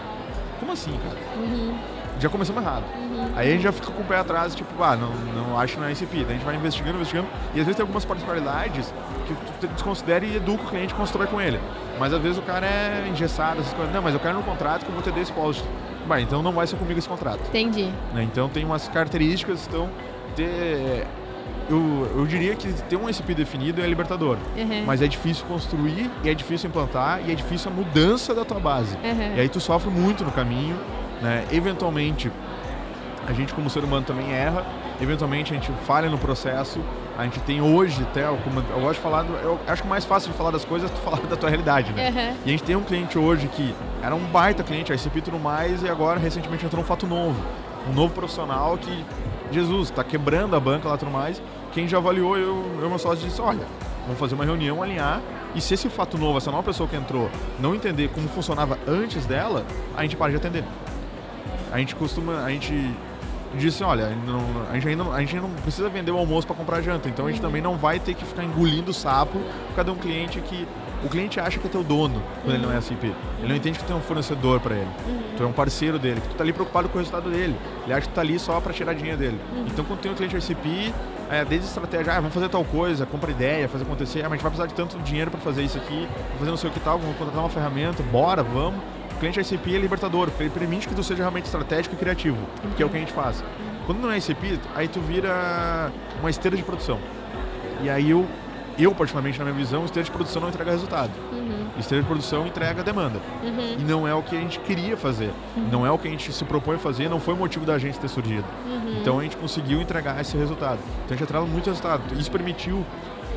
[0.59, 1.17] como assim, cara?
[1.37, 1.75] Uhum.
[2.19, 2.83] Já começamos errado.
[3.35, 5.79] Aí a gente já fica com o pé atrás, tipo, ah, não, não acho que
[5.79, 6.17] não é ICP.
[6.17, 8.93] Daí a gente vai investigando, investigando, e às vezes tem algumas particularidades
[9.27, 11.59] que tu desconsidera e educa o cliente, constrói com ele.
[11.99, 13.93] Mas às vezes o cara é engessado, essas coisas.
[13.93, 15.63] Não, mas eu quero no contrato que eu vou ter post.
[16.05, 17.41] Bah, então não vai ser comigo esse contrato.
[17.47, 17.91] Entendi.
[18.13, 18.23] né?
[18.23, 19.89] Então tem umas características, então
[20.35, 21.07] ter,
[21.69, 24.37] eu, eu diria que ter um ICP definido é libertador.
[24.57, 24.83] Uhum.
[24.85, 28.59] Mas é difícil construir, e é difícil implantar, e é difícil a mudança da tua
[28.59, 28.95] base.
[28.97, 29.35] Uhum.
[29.37, 30.77] E aí tu sofre muito no caminho,
[31.23, 31.45] né?
[31.51, 32.29] Eventualmente,
[33.27, 34.65] a gente como ser humano também erra,
[35.01, 36.79] eventualmente a gente falha no processo.
[37.17, 40.03] A gente tem hoje, até, como eu gosto de falar, do- eu acho que mais
[40.03, 42.09] fácil de falar das coisas é tu falar da tua realidade, né?
[42.09, 42.37] Uhum.
[42.45, 45.39] E a gente tem um cliente hoje que era um baita cliente, ICP e tudo
[45.39, 47.39] mais, e agora recentemente entrou um fato novo.
[47.89, 49.05] Um novo profissional que,
[49.51, 51.41] Jesus, está quebrando a banca lá tudo mais.
[51.71, 53.65] Quem já avaliou, eu e meu sócio disse, olha,
[54.05, 55.21] vamos fazer uma reunião, alinhar,
[55.53, 59.25] e se esse fato novo, essa nova pessoa que entrou, não entender como funcionava antes
[59.27, 59.63] dela,
[59.95, 60.63] a gente para de atender.
[61.73, 62.71] A gente costuma, a gente
[63.55, 66.55] disse, olha, não- a, gente ainda, não- a gente não precisa vender o almoço para
[66.55, 69.75] comprar janta, então a gente também não vai ter que ficar engolindo o sapo por
[69.75, 70.67] cada um cliente que
[71.03, 73.03] o cliente acha que é teu dono quando ele não é SIP.
[73.39, 74.87] Ele não entende que tu é um fornecedor para ele.
[75.35, 77.55] Tu é um parceiro dele, que tu tá ali preocupado com o resultado dele.
[77.83, 79.39] Ele acha que tu tá ali só para tirar dinheiro dele.
[79.67, 80.93] Então quando tem um cliente SCP,
[81.29, 84.35] é, desde estratégia, ah, vamos fazer tal coisa, compra ideia, fazer acontecer, ah, mas a
[84.35, 86.73] gente vai precisar de tanto dinheiro para fazer isso aqui, vou fazer não sei o
[86.73, 88.79] que tal, vamos contratar uma ferramenta, bora, vamos.
[89.23, 92.37] Cliente ICP é libertador, porque ele permite que tu seja realmente estratégico e criativo,
[92.75, 93.41] que é o que a gente faz.
[93.85, 96.99] Quando não é ICP, aí tu vira uma esteira de produção.
[97.81, 98.27] E aí eu,
[98.77, 101.11] eu particularmente na minha visão, esteira de produção não entrega resultado.
[101.31, 101.67] Uhum.
[101.79, 103.21] Esteira de produção entrega demanda.
[103.41, 103.77] Uhum.
[103.79, 105.31] E não é o que a gente queria fazer.
[105.71, 107.79] Não é o que a gente se propõe a fazer, não foi o motivo da
[107.79, 108.45] gente ter surgido.
[108.65, 108.97] Uhum.
[108.99, 110.79] Então a gente conseguiu entregar esse resultado.
[111.05, 112.03] Então a gente atrela muito resultado.
[112.19, 112.85] Isso permitiu,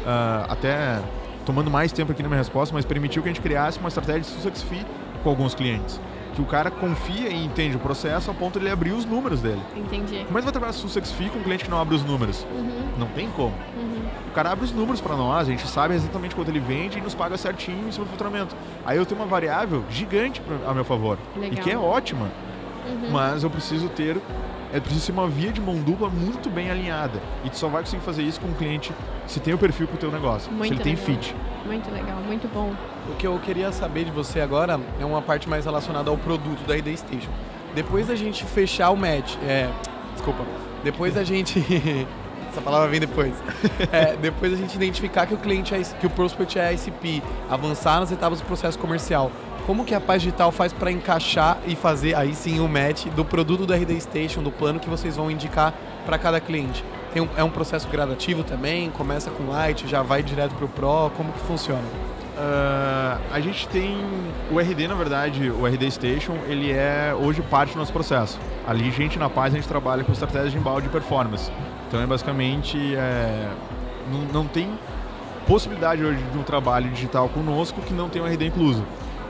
[0.04, 1.00] ah, até
[1.44, 4.22] tomando mais tempo aqui na minha resposta, mas permitiu que a gente criasse uma estratégia
[4.22, 4.84] de success fee
[5.26, 6.00] com alguns clientes.
[6.34, 9.40] Que o cara confia e entende o processo a ponto de ele abrir os números
[9.40, 9.60] dele.
[9.74, 10.22] Entendi.
[10.26, 12.46] Como é que vai trabalhar success fee com um cliente que não abre os números?
[12.52, 12.88] Uhum.
[12.98, 13.54] Não tem como.
[13.76, 14.02] Uhum.
[14.28, 17.00] O cara abre os números para nós, a gente sabe exatamente quanto ele vende e
[17.00, 18.54] nos paga certinho em cima do faturamento.
[18.84, 21.18] Aí eu tenho uma variável gigante pra- a meu favor.
[21.34, 21.52] Legal.
[21.52, 22.28] E que é ótima.
[22.86, 23.10] Uhum.
[23.10, 24.20] Mas eu preciso ter.
[24.74, 27.18] É preciso ser uma via de mão dupla muito bem alinhada.
[27.44, 28.92] E tu só vai conseguir fazer isso com um cliente
[29.26, 30.52] se tem o perfil pro teu negócio.
[30.52, 31.06] Muito se ele tem legal.
[31.06, 31.34] fit.
[31.66, 32.72] Muito legal, muito bom.
[33.10, 36.64] O que eu queria saber de você agora é uma parte mais relacionada ao produto
[36.66, 37.30] da ID Station.
[37.74, 39.68] Depois da gente fechar o match, é,
[40.14, 40.44] desculpa,
[40.84, 41.58] depois da gente
[42.56, 43.34] essa palavra vem depois.
[43.92, 48.00] É, depois da gente identificar que o cliente é, que o prospect é ICP, avançar
[48.00, 49.30] nas etapas do processo comercial.
[49.66, 53.24] Como que a Paz Digital faz para encaixar e fazer aí sim o match do
[53.24, 55.74] produto da RD Station, do plano que vocês vão indicar
[56.04, 56.84] para cada cliente?
[57.16, 58.90] Tem um- é um processo gradativo também?
[58.90, 61.10] Começa com Light, já vai direto para o Pro?
[61.16, 61.80] Como que funciona?
[61.80, 63.96] Uh, a gente tem
[64.52, 68.38] o RD, na verdade, o RD Station, ele é hoje parte do nosso processo.
[68.68, 71.50] Ali, gente na paz, a gente trabalha com estratégias de embalde de performance.
[71.88, 73.48] Então, é basicamente, é,
[74.12, 74.68] não, não tem
[75.46, 78.84] possibilidade hoje de um trabalho digital conosco que não tenha um RD incluso.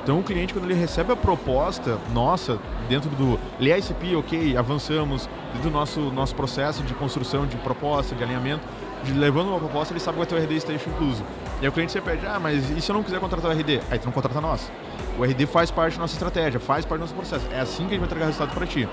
[0.06, 5.68] Então o cliente, quando ele recebe a proposta nossa, dentro do LSP, ok, avançamos, dentro
[5.68, 8.62] do nosso, nosso processo de construção de proposta, de alinhamento,
[9.02, 11.24] de, levando uma proposta, ele sabe que vai ter o RD Station incluso.
[11.60, 13.52] E aí o cliente sempre pede, ah, mas e se eu não quiser contratar o
[13.58, 13.80] RD?
[13.90, 14.70] Aí tu não contrata nós.
[15.18, 17.44] O RD faz parte da nossa estratégia, faz parte do nosso processo.
[17.50, 18.88] É assim que a gente vai entregar resultado para ti.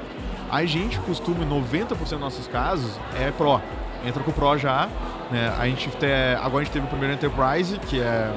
[0.50, 3.62] A gente costuma, 90% dos nossos casos, é Pro.
[4.04, 4.90] Entra com o Pro já,
[5.30, 5.54] né?
[5.60, 6.10] A gente tem,
[6.42, 8.34] agora a gente teve o primeiro Enterprise, que é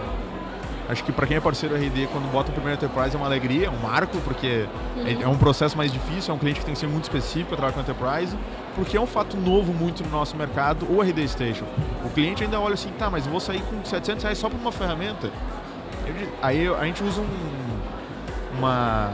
[0.88, 3.66] Acho que para quem é parceiro RD, quando bota o primeiro Enterprise é uma alegria,
[3.66, 5.06] é um marco, porque uhum.
[5.06, 7.48] é, é, um processo mais difícil, é um cliente que tem que ser muito específico
[7.48, 8.36] para trabalhar com Enterprise,
[8.76, 11.64] porque é um fato novo muito no nosso mercado, o RD Station.
[12.04, 14.58] O cliente ainda olha assim, tá, mas eu vou sair com 700 reais só para
[14.58, 15.30] uma ferramenta?
[16.40, 17.26] Aí a gente usa um,
[18.58, 19.10] uma,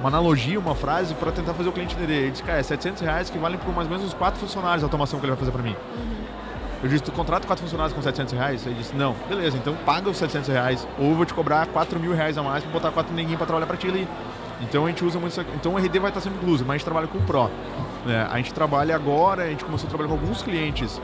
[0.00, 2.14] uma analogia, uma frase para tentar fazer o cliente entender.
[2.14, 4.82] Ele diz, cara, é 700 reais que valem por mais ou menos uns 4 funcionários
[4.82, 5.76] a automação que ele vai fazer para mim.
[5.96, 6.09] Uhum.
[6.82, 8.66] Eu disse, tu contrata quatro funcionários com 700 reais?
[8.66, 9.14] Ele disse, não.
[9.28, 10.88] Beleza, então paga os 700 reais.
[10.98, 13.44] Ou eu vou te cobrar 4 mil reais a mais pra botar quatro ninguém pra
[13.44, 14.08] trabalhar pra ti ali.
[14.62, 15.50] Então a gente usa muito isso aqui.
[15.54, 17.50] Então o RD vai estar sempre incluso, mas a gente trabalha com o Pro.
[18.08, 21.00] É, a gente trabalha agora, a gente começou a trabalhar com alguns clientes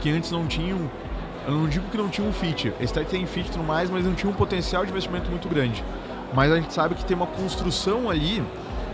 [0.00, 0.90] que antes não tinham.
[1.46, 2.72] Eu não digo que não tinham um fit.
[2.80, 5.84] Esse tem fit e tudo mais, mas não tinha um potencial de investimento muito grande.
[6.34, 8.42] Mas a gente sabe que tem uma construção ali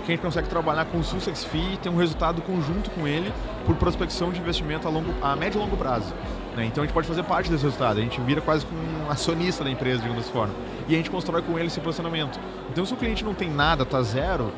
[0.09, 3.07] que a gente consegue trabalhar com o Sussex Fee e ter um resultado conjunto com
[3.07, 3.31] ele
[3.67, 6.15] por prospecção de investimento a, longo, a médio e longo prazo.
[6.57, 6.65] Né?
[6.65, 9.63] Então a gente pode fazer parte desse resultado, a gente vira quase como um acionista
[9.63, 10.55] da empresa, digamos dessa forma.
[10.89, 12.41] E a gente constrói com ele esse posicionamento.
[12.71, 14.51] Então se o cliente não tem nada, tá zero,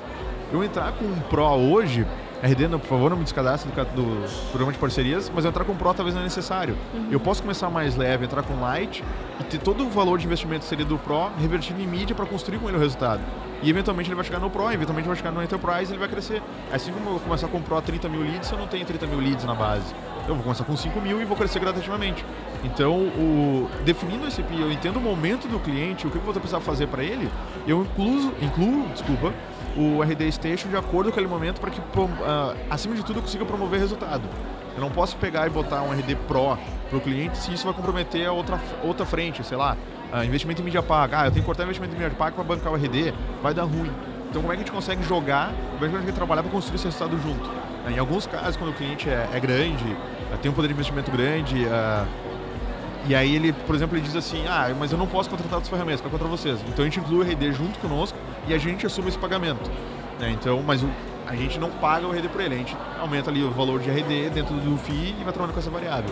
[0.52, 2.06] eu entrar com um Pro hoje,
[2.42, 5.74] RD, não, por favor, não me descadastre do, do, programa de parcerias, mas entrar com
[5.76, 6.76] Pro talvez não é necessário.
[6.94, 7.08] Uhum.
[7.10, 9.04] Eu posso começar mais leve, entrar com Light
[9.38, 12.58] e ter todo o valor de investimento seria do Pro revertido em mídia para construir
[12.58, 13.20] com ele o resultado.
[13.62, 16.08] E eventualmente ele vai chegar no Pro, eventualmente vai chegar no Enterprise e ele vai
[16.08, 16.42] crescer.
[16.72, 19.44] Assim como eu começar com Pro 30 mil leads, eu não tenho 30 mil leads
[19.44, 19.94] na base.
[20.28, 22.24] Eu vou começar com 5 mil e vou crescer gradativamente.
[22.62, 26.32] Então, o, definindo esse PI, eu entendo o momento do cliente, o que eu vou
[26.34, 27.28] precisar fazer para ele,
[27.66, 29.32] eu incluo, incluo desculpa,
[29.76, 33.22] o RD Station de acordo com aquele momento para que, uh, acima de tudo, eu
[33.22, 34.22] consiga promover resultado.
[34.74, 36.56] Eu não posso pegar e botar um RD Pro
[36.88, 39.76] para o cliente se isso vai comprometer a outra, outra frente, sei lá,
[40.12, 41.20] uh, investimento em mídia paga.
[41.20, 43.64] Ah, eu tenho que cortar investimento em mídia paga para bancar o RD, vai dar
[43.64, 43.90] ruim.
[44.28, 46.42] Então, como é que a gente consegue jogar, como é que a gente consegue trabalhar
[46.42, 47.69] para construir esse resultado junto?
[47.86, 50.74] Uh, em alguns casos, quando o cliente é, é grande, uh, tem um poder de
[50.74, 51.66] investimento grande,
[53.06, 55.70] e aí ele, por exemplo, ele diz assim, ah, mas eu não posso contratar outras
[55.70, 56.60] ferramentas, para contra vocês.
[56.68, 58.16] Então a gente inclui o RD junto conosco
[58.46, 59.70] e a gente assume esse pagamento.
[60.20, 60.30] Né?
[60.30, 60.88] Então, mas o,
[61.26, 63.90] a gente não paga o RD por ele, a gente aumenta ali o valor de
[63.90, 66.10] RD dentro do FII e vai trabalhando com essa variável.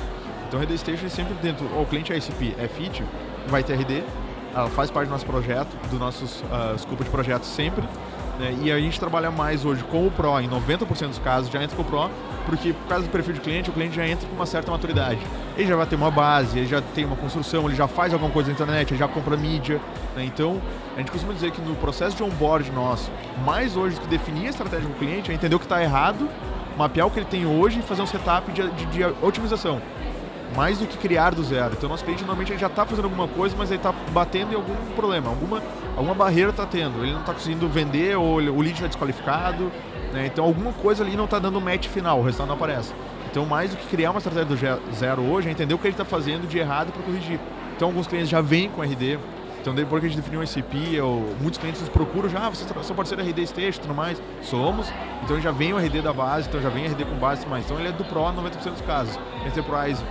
[0.49, 3.05] Então o RD Station é sempre dentro, o cliente é ICP, é FIT,
[3.49, 4.03] vai ter RD,
[4.55, 7.85] ela faz parte do nosso projeto, do nosso uh, escopo de projeto sempre.
[8.39, 8.57] Né?
[8.63, 11.77] E a gente trabalha mais hoje com o Pro, em 90% dos casos já entra
[11.77, 12.11] com o Pro,
[12.47, 15.21] porque por causa do perfil de cliente, o cliente já entra com uma certa maturidade.
[15.57, 18.31] Ele já vai ter uma base, ele já tem uma construção, ele já faz alguma
[18.31, 19.81] coisa na internet, ele já compra mídia.
[20.15, 20.25] Né?
[20.25, 20.61] Então,
[20.95, 23.11] a gente costuma dizer que no processo de onboard nosso,
[23.45, 26.29] mais hoje do que definir a estratégia do cliente, é entender o que está errado,
[26.77, 29.81] mapear o que ele tem hoje e fazer um setup de, de, de otimização
[30.57, 31.75] mais do que criar do zero.
[31.77, 34.57] Então, nosso cliente normalmente ele já está fazendo alguma coisa, mas ele está batendo em
[34.57, 35.63] algum problema, alguma,
[35.97, 37.03] alguma barreira está tendo.
[37.03, 39.71] Ele não está conseguindo vender, ou o lead está desqualificado,
[40.13, 40.27] né?
[40.27, 42.93] Então alguma coisa ali não está dando match final, o resultado não aparece.
[43.31, 45.95] Então mais do que criar uma estratégia do zero hoje, é entender o que ele
[45.95, 47.39] está fazendo de errado para corrigir.
[47.77, 49.19] Então alguns clientes já vêm com RD,
[49.61, 52.51] então depois que a gente definiu o SCP, ou muitos clientes nos procuram já, ah,
[52.51, 54.21] vocês são parceiro RD Station e tudo mais.
[54.43, 54.91] Somos,
[55.23, 57.65] então já vem o RD da base, então já vem RD com base mais.
[57.65, 59.19] Então ele é do Pro 90% dos casos.
[59.47, 60.03] Enterprise,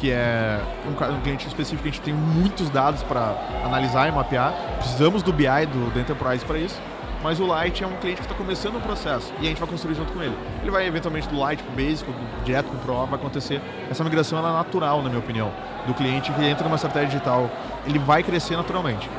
[0.00, 4.12] que é um, um, cliente específico que a gente tem muitos dados para analisar e
[4.12, 4.52] mapear.
[4.78, 6.80] Precisamos do BI do, do Enterprise para isso
[7.22, 9.68] mas o Light é um cliente que está começando o processo e a gente vai
[9.68, 10.34] construir junto com ele.
[10.62, 12.10] Ele vai eventualmente do Light para o Basic,
[12.44, 13.60] direto para o Pro, vai acontecer.
[13.90, 15.52] Essa migração é natural, na minha opinião,
[15.86, 17.50] do cliente que entra numa estratégia digital.
[17.86, 19.10] Ele vai crescer naturalmente.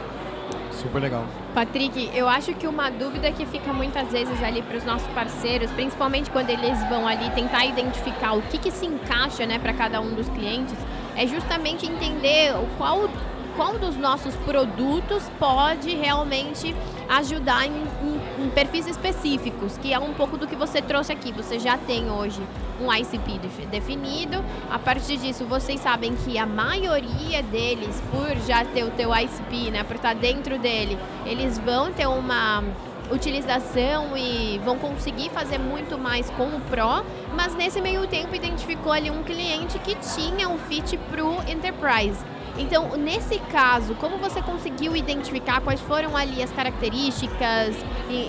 [0.72, 1.26] Super legal.
[1.54, 5.70] Patrick, eu acho que uma dúvida que fica muitas vezes ali para os nossos parceiros,
[5.72, 10.00] principalmente quando eles vão ali tentar identificar o que, que se encaixa né, para cada
[10.00, 10.78] um dos clientes,
[11.16, 13.10] é justamente entender qual
[13.56, 16.74] qual dos nossos produtos pode realmente
[17.12, 21.32] ajudar em, em, em, perfis específicos, que é um pouco do que você trouxe aqui.
[21.34, 22.42] Você já tem hoje
[22.80, 23.40] um ICP
[23.70, 24.44] definido.
[24.70, 29.72] A partir disso, vocês sabem que a maioria deles, por já ter o teu ICP,
[29.72, 32.64] né, por estar dentro dele, eles vão ter uma
[33.12, 37.06] utilização e vão conseguir fazer muito mais com o Pro,
[37.36, 42.24] mas nesse meio tempo identificou ali um cliente que tinha um fit para o Enterprise.
[42.58, 47.76] Então, nesse caso, como você conseguiu identificar quais foram ali as características,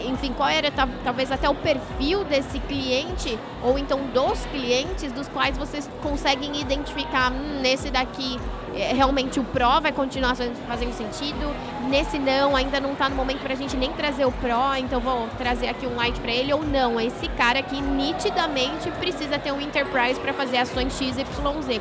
[0.07, 5.57] enfim, qual era talvez até o perfil desse cliente, ou então dos clientes, dos quais
[5.57, 8.39] vocês conseguem identificar, hum, nesse daqui
[8.75, 11.55] é, realmente o Pro vai continuar fazendo sentido,
[11.89, 15.01] nesse não, ainda não está no momento para a gente nem trazer o Pro, então
[15.01, 19.53] vou trazer aqui um Lite para ele, ou não, esse cara aqui nitidamente precisa ter
[19.53, 21.23] um Enterprise para fazer ações XYZ.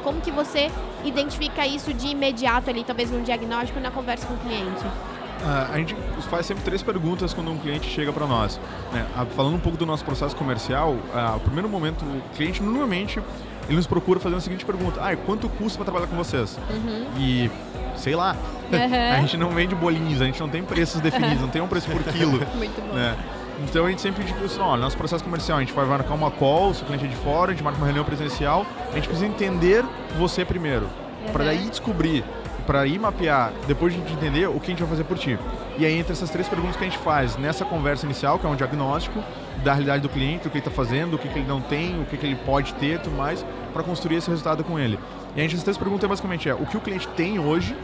[0.03, 0.69] Como que você
[1.03, 4.86] identifica isso de imediato ali, talvez num diagnóstico, na conversa com o cliente?
[5.42, 5.96] Uh, a gente
[6.30, 8.60] faz sempre três perguntas quando um cliente chega para nós.
[8.94, 9.06] Né?
[9.16, 13.20] Uh, falando um pouco do nosso processo comercial, uh, o primeiro momento, o cliente normalmente
[13.68, 16.60] ele nos procura fazendo a seguinte pergunta: ah, quanto custa para trabalhar com vocês?
[16.70, 17.06] Uhum.
[17.18, 17.50] E
[17.96, 18.36] sei lá,
[18.72, 18.78] uhum.
[19.18, 21.89] a gente não vende bolinhos, a gente não tem preços definidos, não tem um preço
[21.89, 22.39] por quilo.
[22.56, 22.94] Muito bom.
[22.94, 23.18] Né?
[23.64, 26.32] Então a gente sempre diz assim, olha, nosso processo comercial, a gente vai marcar uma
[26.32, 29.08] call, se o cliente é de fora, a gente marca uma reunião presencial, a gente
[29.08, 29.86] precisa entender
[30.18, 30.88] você primeiro,
[31.32, 32.24] para daí descobrir
[32.72, 35.38] para ir mapear, depois de entender o que a gente vai fazer por ti.
[35.78, 38.49] E aí, entre essas três perguntas que a gente faz nessa conversa inicial, que é
[38.49, 39.22] um diagnóstico
[39.61, 42.01] da realidade do cliente, o que ele está fazendo, o que, que ele não tem,
[42.01, 44.97] o que, que ele pode ter tudo mais, para construir esse resultado com ele.
[45.36, 47.76] E a gente, essas três perguntas basicamente é o que o cliente tem hoje,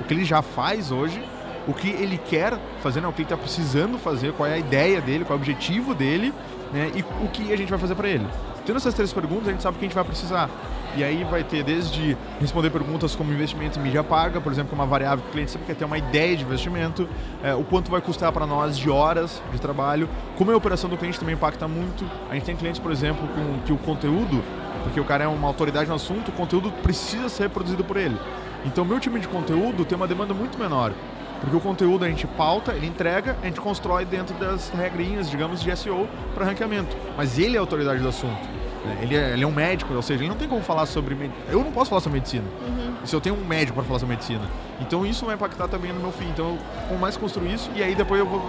[0.00, 1.22] o que ele já faz hoje,
[1.68, 4.58] o que ele quer fazer, né, o que ele está precisando fazer, qual é a
[4.58, 6.34] ideia dele, qual é o objetivo dele,
[6.72, 8.26] né, e o que a gente vai fazer para ele.
[8.66, 10.50] Tendo essas três perguntas, a gente sabe o que a gente vai precisar.
[10.94, 14.74] E aí vai ter desde responder perguntas como investimento em mídia paga, por exemplo, que
[14.74, 17.08] é uma variável que o cliente sempre quer ter uma ideia de investimento,
[17.42, 20.98] é, o quanto vai custar para nós de horas de trabalho, como a operação do
[20.98, 22.04] cliente também impacta muito.
[22.28, 24.42] A gente tem clientes, por exemplo, com que o conteúdo,
[24.82, 28.18] porque o cara é uma autoridade no assunto, o conteúdo precisa ser produzido por ele.
[28.66, 30.92] Então, meu time de conteúdo tem uma demanda muito menor.
[31.40, 35.60] Porque o conteúdo a gente pauta, ele entrega, a gente constrói dentro das regrinhas, digamos,
[35.60, 36.96] de SEO para ranqueamento.
[37.16, 38.61] Mas ele é a autoridade do assunto.
[38.84, 38.98] Né?
[39.02, 41.30] Ele é, ele é um médico, ou seja, ele não tem como falar sobre.
[41.48, 42.44] Eu não posso falar sobre medicina.
[42.66, 42.94] Uhum.
[43.04, 44.42] Se eu tenho um médico para falar sobre medicina.
[44.80, 46.28] Então isso vai impactar também no meu fim.
[46.28, 46.58] Então
[46.90, 48.40] eu mais construir isso e aí depois eu vou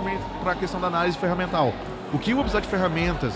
[0.41, 1.73] para a questão da análise ferramental.
[2.11, 3.33] O que eu vou precisar de ferramentas,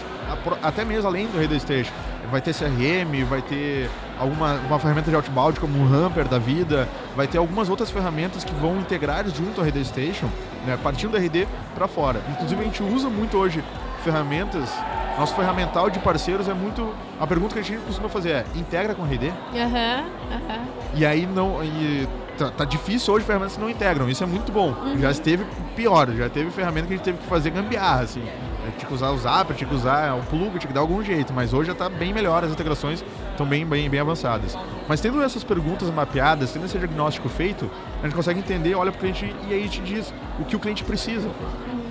[0.61, 1.91] até mesmo além do Station?
[2.29, 3.89] Vai ter CRM, vai ter
[4.19, 8.43] alguma uma ferramenta de outbound como o Hamper da vida, vai ter algumas outras ferramentas
[8.43, 10.29] que vão integrar junto ao RD Station,
[10.65, 12.21] né, partindo do RD para fora.
[12.29, 13.63] Inclusive a gente usa muito hoje
[14.03, 14.69] ferramentas
[15.17, 16.93] nosso ferramental de parceiros é muito.
[17.19, 19.29] A pergunta que a gente costuma fazer é: integra com RD?
[19.29, 20.59] Aham, uhum, aham.
[20.59, 20.67] Uhum.
[20.93, 21.63] E aí não.
[21.63, 22.07] E
[22.37, 24.07] tá, tá, difícil hoje ferramentas que não integram.
[24.09, 24.73] Isso é muito bom.
[24.73, 24.99] Uhum.
[24.99, 25.45] Já esteve
[25.75, 28.21] pior, já teve ferramenta que a gente teve que fazer gambiarra, assim.
[28.21, 31.03] É, tinha que usar o Zap, tinha que usar o plug, tinha que dar algum
[31.03, 31.33] jeito.
[31.33, 34.55] Mas hoje já está bem melhor, as integrações estão bem, bem, bem avançadas.
[34.87, 37.69] Mas tendo essas perguntas mapeadas, tendo esse diagnóstico feito,
[38.01, 40.59] a gente consegue entender, olha para o cliente e aí te diz o que o
[40.59, 41.29] cliente precisa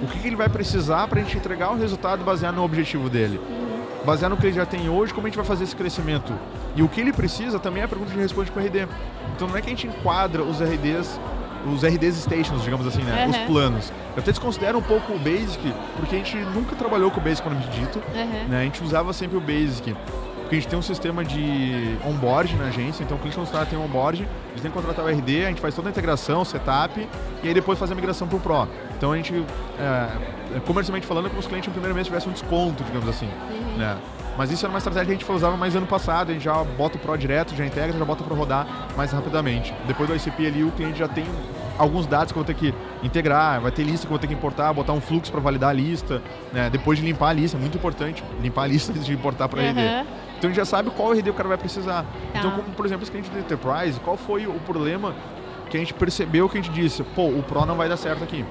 [0.02, 3.08] o que, que ele vai precisar para a gente entregar o resultado baseado no objetivo
[3.08, 3.40] dele.
[4.04, 6.32] Baseado no que ele já tem hoje, como a gente vai fazer esse crescimento.
[6.76, 8.62] E o que ele precisa também é a pergunta que a gente responde com o
[8.62, 8.86] RD.
[9.34, 11.18] Então não é que a gente enquadra os RDs,
[11.66, 13.24] os RDs stations, digamos assim, né?
[13.24, 13.30] Uhum.
[13.30, 13.92] Os planos.
[14.14, 17.42] Eu até desconsidero um pouco o Basic, porque a gente nunca trabalhou com o Basic,
[17.42, 18.00] como dito.
[18.14, 18.48] Uhum.
[18.48, 18.60] Né?
[18.60, 19.96] A gente usava sempre o Basic.
[20.46, 23.76] Porque a gente tem um sistema de onboard na agência, então o cliente consultar tem
[23.76, 26.44] um onboard, a gente tem que contratar o RD, a gente faz toda a integração,
[26.44, 27.00] setup,
[27.42, 28.68] e aí depois faz a migração para o Pro.
[28.96, 29.34] Então a gente,
[29.76, 33.08] é, comercialmente falando, é como se o cliente no primeiro mês tivesse um desconto, digamos
[33.08, 33.28] assim.
[33.50, 33.76] Uhum.
[33.76, 33.98] Né?
[34.38, 36.62] Mas isso era uma estratégia que a gente usava mais ano passado, a gente já
[36.62, 39.74] bota o Pro direto, já integra, já bota para rodar mais rapidamente.
[39.84, 41.24] Depois do ICP ali, o cliente já tem
[41.78, 44.26] alguns dados que eu vou ter que integrar, vai ter lista que eu vou ter
[44.26, 46.22] que importar, botar um fluxo para validar a lista,
[46.52, 46.70] né?
[46.70, 49.62] depois de limpar a lista, é muito importante limpar a lista antes de importar para
[49.62, 49.70] uhum.
[49.70, 49.80] RD.
[50.38, 52.02] Então a gente já sabe qual RD o cara vai precisar.
[52.02, 52.38] Tá.
[52.38, 55.14] Então, como por exemplo, esse cliente do Enterprise, qual foi o problema
[55.70, 58.22] que a gente percebeu que a gente disse, pô, o Pro não vai dar certo
[58.22, 58.44] aqui.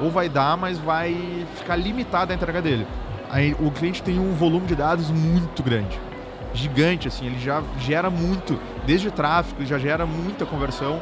[0.00, 2.86] Ou vai dar, mas vai ficar limitada a entrega dele.
[3.28, 6.00] Aí o cliente tem um volume de dados muito grande.
[6.52, 11.00] Gigante, assim, ele já gera muito, desde tráfego, ele já gera muita conversão.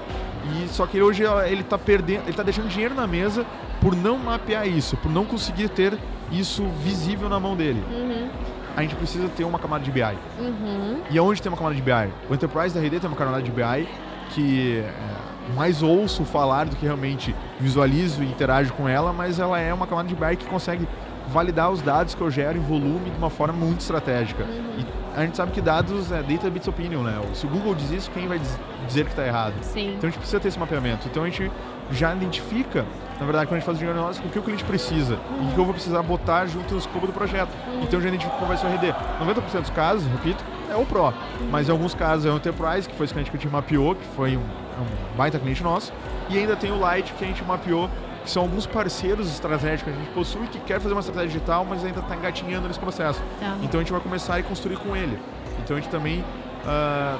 [0.56, 3.44] E só que hoje ele está perdendo, ele tá deixando dinheiro na mesa
[3.80, 5.98] por não mapear isso, por não conseguir ter
[6.32, 7.82] isso visível na mão dele.
[7.90, 8.28] Uhum
[8.78, 10.02] a gente precisa ter uma camada de BI.
[10.38, 11.00] Uhum.
[11.10, 12.12] E aonde tem uma camada de BI?
[12.30, 13.88] O Enterprise da RD tem uma camada de BI
[14.30, 19.58] que é, mais ouço falar do que realmente visualizo e interajo com ela, mas ela
[19.58, 20.86] é uma camada de BI que consegue
[21.28, 24.44] validar os dados que eu gero em volume de uma forma muito estratégica.
[24.44, 24.80] Uhum.
[24.80, 27.20] E a gente sabe que dados é data bits opinion, né?
[27.34, 28.40] Se o Google diz isso, quem vai
[28.86, 29.54] dizer que está errado?
[29.62, 29.94] Sim.
[29.96, 31.08] Então a gente precisa ter esse mapeamento.
[31.08, 31.50] Então a gente
[31.90, 32.84] já identifica
[33.18, 35.48] na verdade, quando a gente faz o diagnóstico, o que o cliente precisa uhum.
[35.48, 37.50] e o que eu vou precisar botar junto no escopo do projeto.
[37.66, 37.82] Uhum.
[37.82, 38.94] Então, já identifico qual vai ser o RD.
[39.20, 41.06] 90% dos casos, repito, é o Pro.
[41.06, 41.12] Uhum.
[41.50, 43.96] Mas em alguns casos é o Enterprise, que foi esse cliente que a gente mapeou,
[43.96, 45.92] que foi um, um baita cliente nosso.
[46.30, 47.90] E ainda tem o Light, que a gente mapeou,
[48.28, 51.64] que são alguns parceiros estratégicos que a gente possui, que quer fazer uma estratégia digital,
[51.64, 53.22] mas ainda está engatinhando nesse processo.
[53.40, 53.56] Tá.
[53.62, 55.18] Então, a gente vai começar a construir com ele.
[55.64, 56.22] Então, a gente também
[56.58, 57.18] Uh,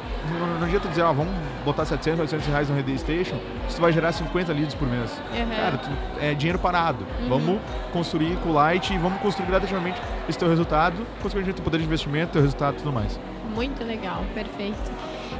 [0.59, 1.33] não, adianta dizer, ah, vamos
[1.65, 3.39] botar 700, 800 reais no Reday Station,
[3.75, 5.11] tu vai gerar 50 leads por mês.
[5.33, 5.57] Uhum.
[5.57, 5.89] Cara, tu,
[6.21, 7.07] é dinheiro parado.
[7.21, 7.29] Uhum.
[7.29, 7.61] Vamos
[7.93, 11.85] construir com o Light e vamos construir gradativamente esse teu resultado, consequentemente teu poder de
[11.85, 13.19] investimento, teu resultado e tudo mais.
[13.55, 14.91] Muito legal, perfeito.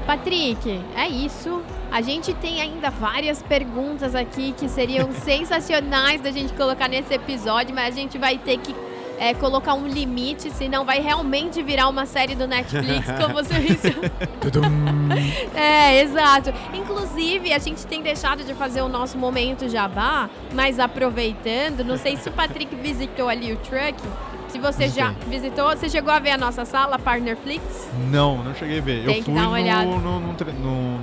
[0.09, 1.63] Patrick, é isso.
[1.93, 7.75] A gente tem ainda várias perguntas aqui que seriam sensacionais da gente colocar nesse episódio,
[7.75, 8.75] mas a gente vai ter que
[9.19, 13.95] é, colocar um limite, senão vai realmente virar uma série do Netflix, como você disse.
[15.55, 16.55] é, exato.
[16.73, 22.17] Inclusive, a gente tem deixado de fazer o nosso momento jabá, mas aproveitando, não sei
[22.17, 23.95] se o Patrick visitou ali o truck.
[24.49, 25.05] Se você Visitei.
[25.05, 27.89] já visitou, você chegou a ver a nossa sala, Partnerflix?
[28.11, 29.05] Não, não cheguei a ver.
[29.05, 29.51] Tem Eu fui no,
[30.01, 31.01] no, no, no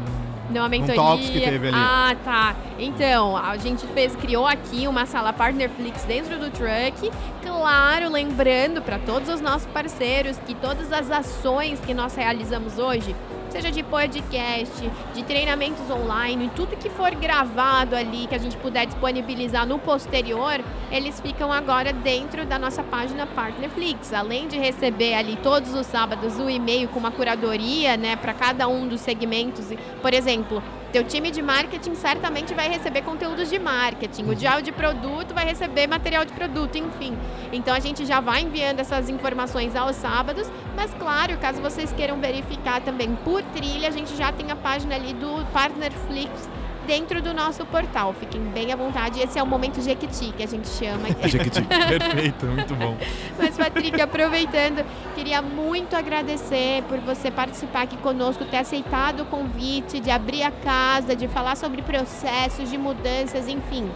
[0.49, 0.95] numa mentoria.
[0.95, 1.77] talks que teve ali.
[1.77, 2.55] Ah, tá.
[2.77, 7.11] Então, a gente fez, criou aqui uma sala Partnerflix dentro do truck.
[7.43, 13.15] Claro, lembrando para todos os nossos parceiros que todas as ações que nós realizamos hoje
[13.55, 18.85] seja de podcast, de treinamentos online, tudo que for gravado ali, que a gente puder
[18.85, 20.59] disponibilizar no posterior,
[20.91, 24.11] eles ficam agora dentro da nossa página Partnerflix.
[24.11, 28.67] Além de receber ali todos os sábados o e-mail com uma curadoria, né, para cada
[28.67, 29.67] um dos segmentos.
[30.01, 30.61] Por exemplo,
[30.95, 35.43] teu time de marketing certamente vai receber conteúdos de marketing, o dial de produto vai
[35.43, 37.17] receber material de produto, enfim.
[37.51, 42.21] Então a gente já vai enviando essas informações aos sábados, mas claro, caso vocês queiram
[42.21, 46.31] verificar também por trilha, a gente já tem a página ali do Partnerflix
[46.85, 48.13] dentro do nosso portal.
[48.13, 49.21] Fiquem bem à vontade.
[49.21, 51.07] Esse é o momento Jequiti, que a gente chama.
[51.27, 52.97] Jequiti, perfeito, muito bom.
[53.37, 59.99] Mas, Patrick, aproveitando, queria muito agradecer por você participar aqui conosco, ter aceitado o convite,
[59.99, 63.89] de abrir a casa, de falar sobre processos, de mudanças, enfim.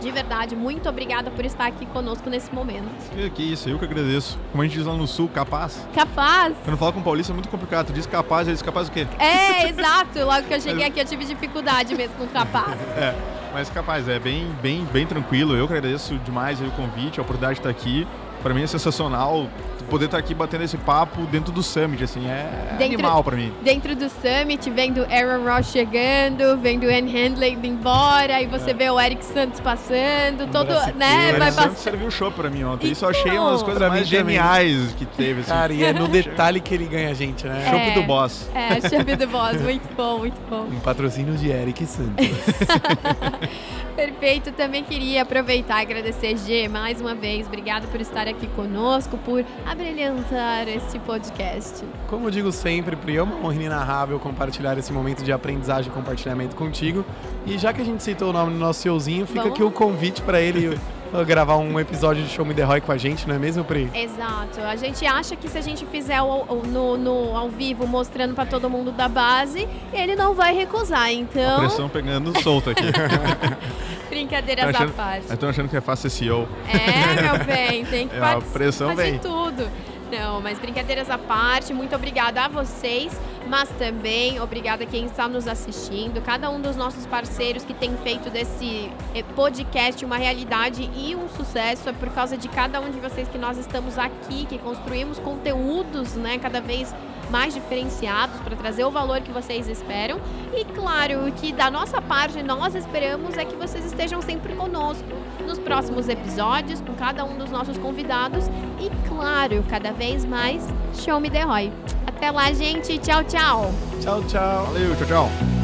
[0.00, 2.88] De verdade, muito obrigada por estar aqui conosco nesse momento.
[3.10, 4.38] Que, que isso, eu que agradeço.
[4.50, 5.86] Como a gente diz lá no sul, capaz.
[5.94, 6.54] Capaz.
[6.64, 7.86] Quando fala com o paulista é muito complicado.
[7.88, 9.06] Tu diz capaz, ele diz capaz do quê?
[9.18, 10.18] É, exato.
[10.24, 12.78] Logo que eu cheguei aqui eu tive dificuldade mesmo com capaz.
[12.96, 13.14] é,
[13.52, 15.56] mas capaz, é bem, bem, bem tranquilo.
[15.56, 18.06] Eu que agradeço demais o convite, a oportunidade de estar aqui.
[18.42, 19.48] Para mim é sensacional
[19.88, 23.52] poder estar aqui batendo esse papo dentro do Summit, assim, é dentro, animal para mim.
[23.62, 28.70] Dentro do Summit, vendo Aaron Ross chegando, vendo o Anne Handley indo embora, e você
[28.70, 28.74] é.
[28.74, 31.64] vê o Eric Santos passando, todo, né, o vai passando.
[31.68, 34.94] Santos serviu o show para mim ontem, isso eu achei uma das coisas mais geniais
[34.96, 35.50] que teve, assim.
[35.50, 37.88] Cara, e é no detalhe que ele ganha a gente, né?
[37.88, 38.50] É, do Boss.
[38.54, 40.66] É, chopp do Boss, muito bom, muito bom.
[40.70, 42.26] Um patrocínio de Eric Santos.
[43.96, 47.46] Perfeito, também queria aproveitar e agradecer, G, mais uma vez.
[47.46, 49.44] Obrigado por estar aqui conosco, por
[49.78, 51.84] abrilhantar esse podcast.
[52.08, 55.94] Como eu digo sempre, Pri, é uma honra inenarrável compartilhar esse momento de aprendizagem e
[55.94, 57.04] compartilhamento contigo.
[57.46, 59.54] E já que a gente citou o nome do nosso seuzinho, fica Vamos?
[59.54, 60.76] aqui o convite para ele
[61.24, 63.88] gravar um episódio de Show Me The Roy com a gente, não é mesmo, Pri?
[63.94, 64.60] Exato.
[64.60, 68.34] A gente acha que se a gente fizer o, o, no, no, ao vivo mostrando
[68.34, 71.56] para todo mundo da base, ele não vai recusar, então...
[71.56, 72.82] A pressão pegando solta aqui.
[74.18, 75.32] Brincadeiras achando, à parte.
[75.32, 76.48] Estão achando que é fácil SEO.
[76.66, 79.18] É, meu bem, tem que é, a pressão vem.
[79.18, 79.70] tudo.
[80.10, 83.12] Não, mas brincadeiras à parte, muito obrigada a vocês,
[83.48, 87.96] mas também obrigada a quem está nos assistindo, cada um dos nossos parceiros que tem
[87.98, 92.90] feito desse eh, podcast uma realidade e um sucesso, é por causa de cada um
[92.90, 96.94] de vocês que nós estamos aqui, que construímos conteúdos, né, cada vez
[97.30, 100.18] mais diferenciados para trazer o valor que vocês esperam.
[100.54, 105.04] E claro, que da nossa parte nós esperamos é que vocês estejam sempre conosco
[105.46, 108.46] nos próximos episódios com cada um dos nossos convidados
[108.80, 111.72] e claro, cada vez mais Show Me The Roy.
[112.18, 112.98] Até lá, gente.
[112.98, 113.72] Tchau, tchau.
[114.00, 114.64] Tchau, tchau.
[114.66, 115.57] Valeu, tchau, tchau.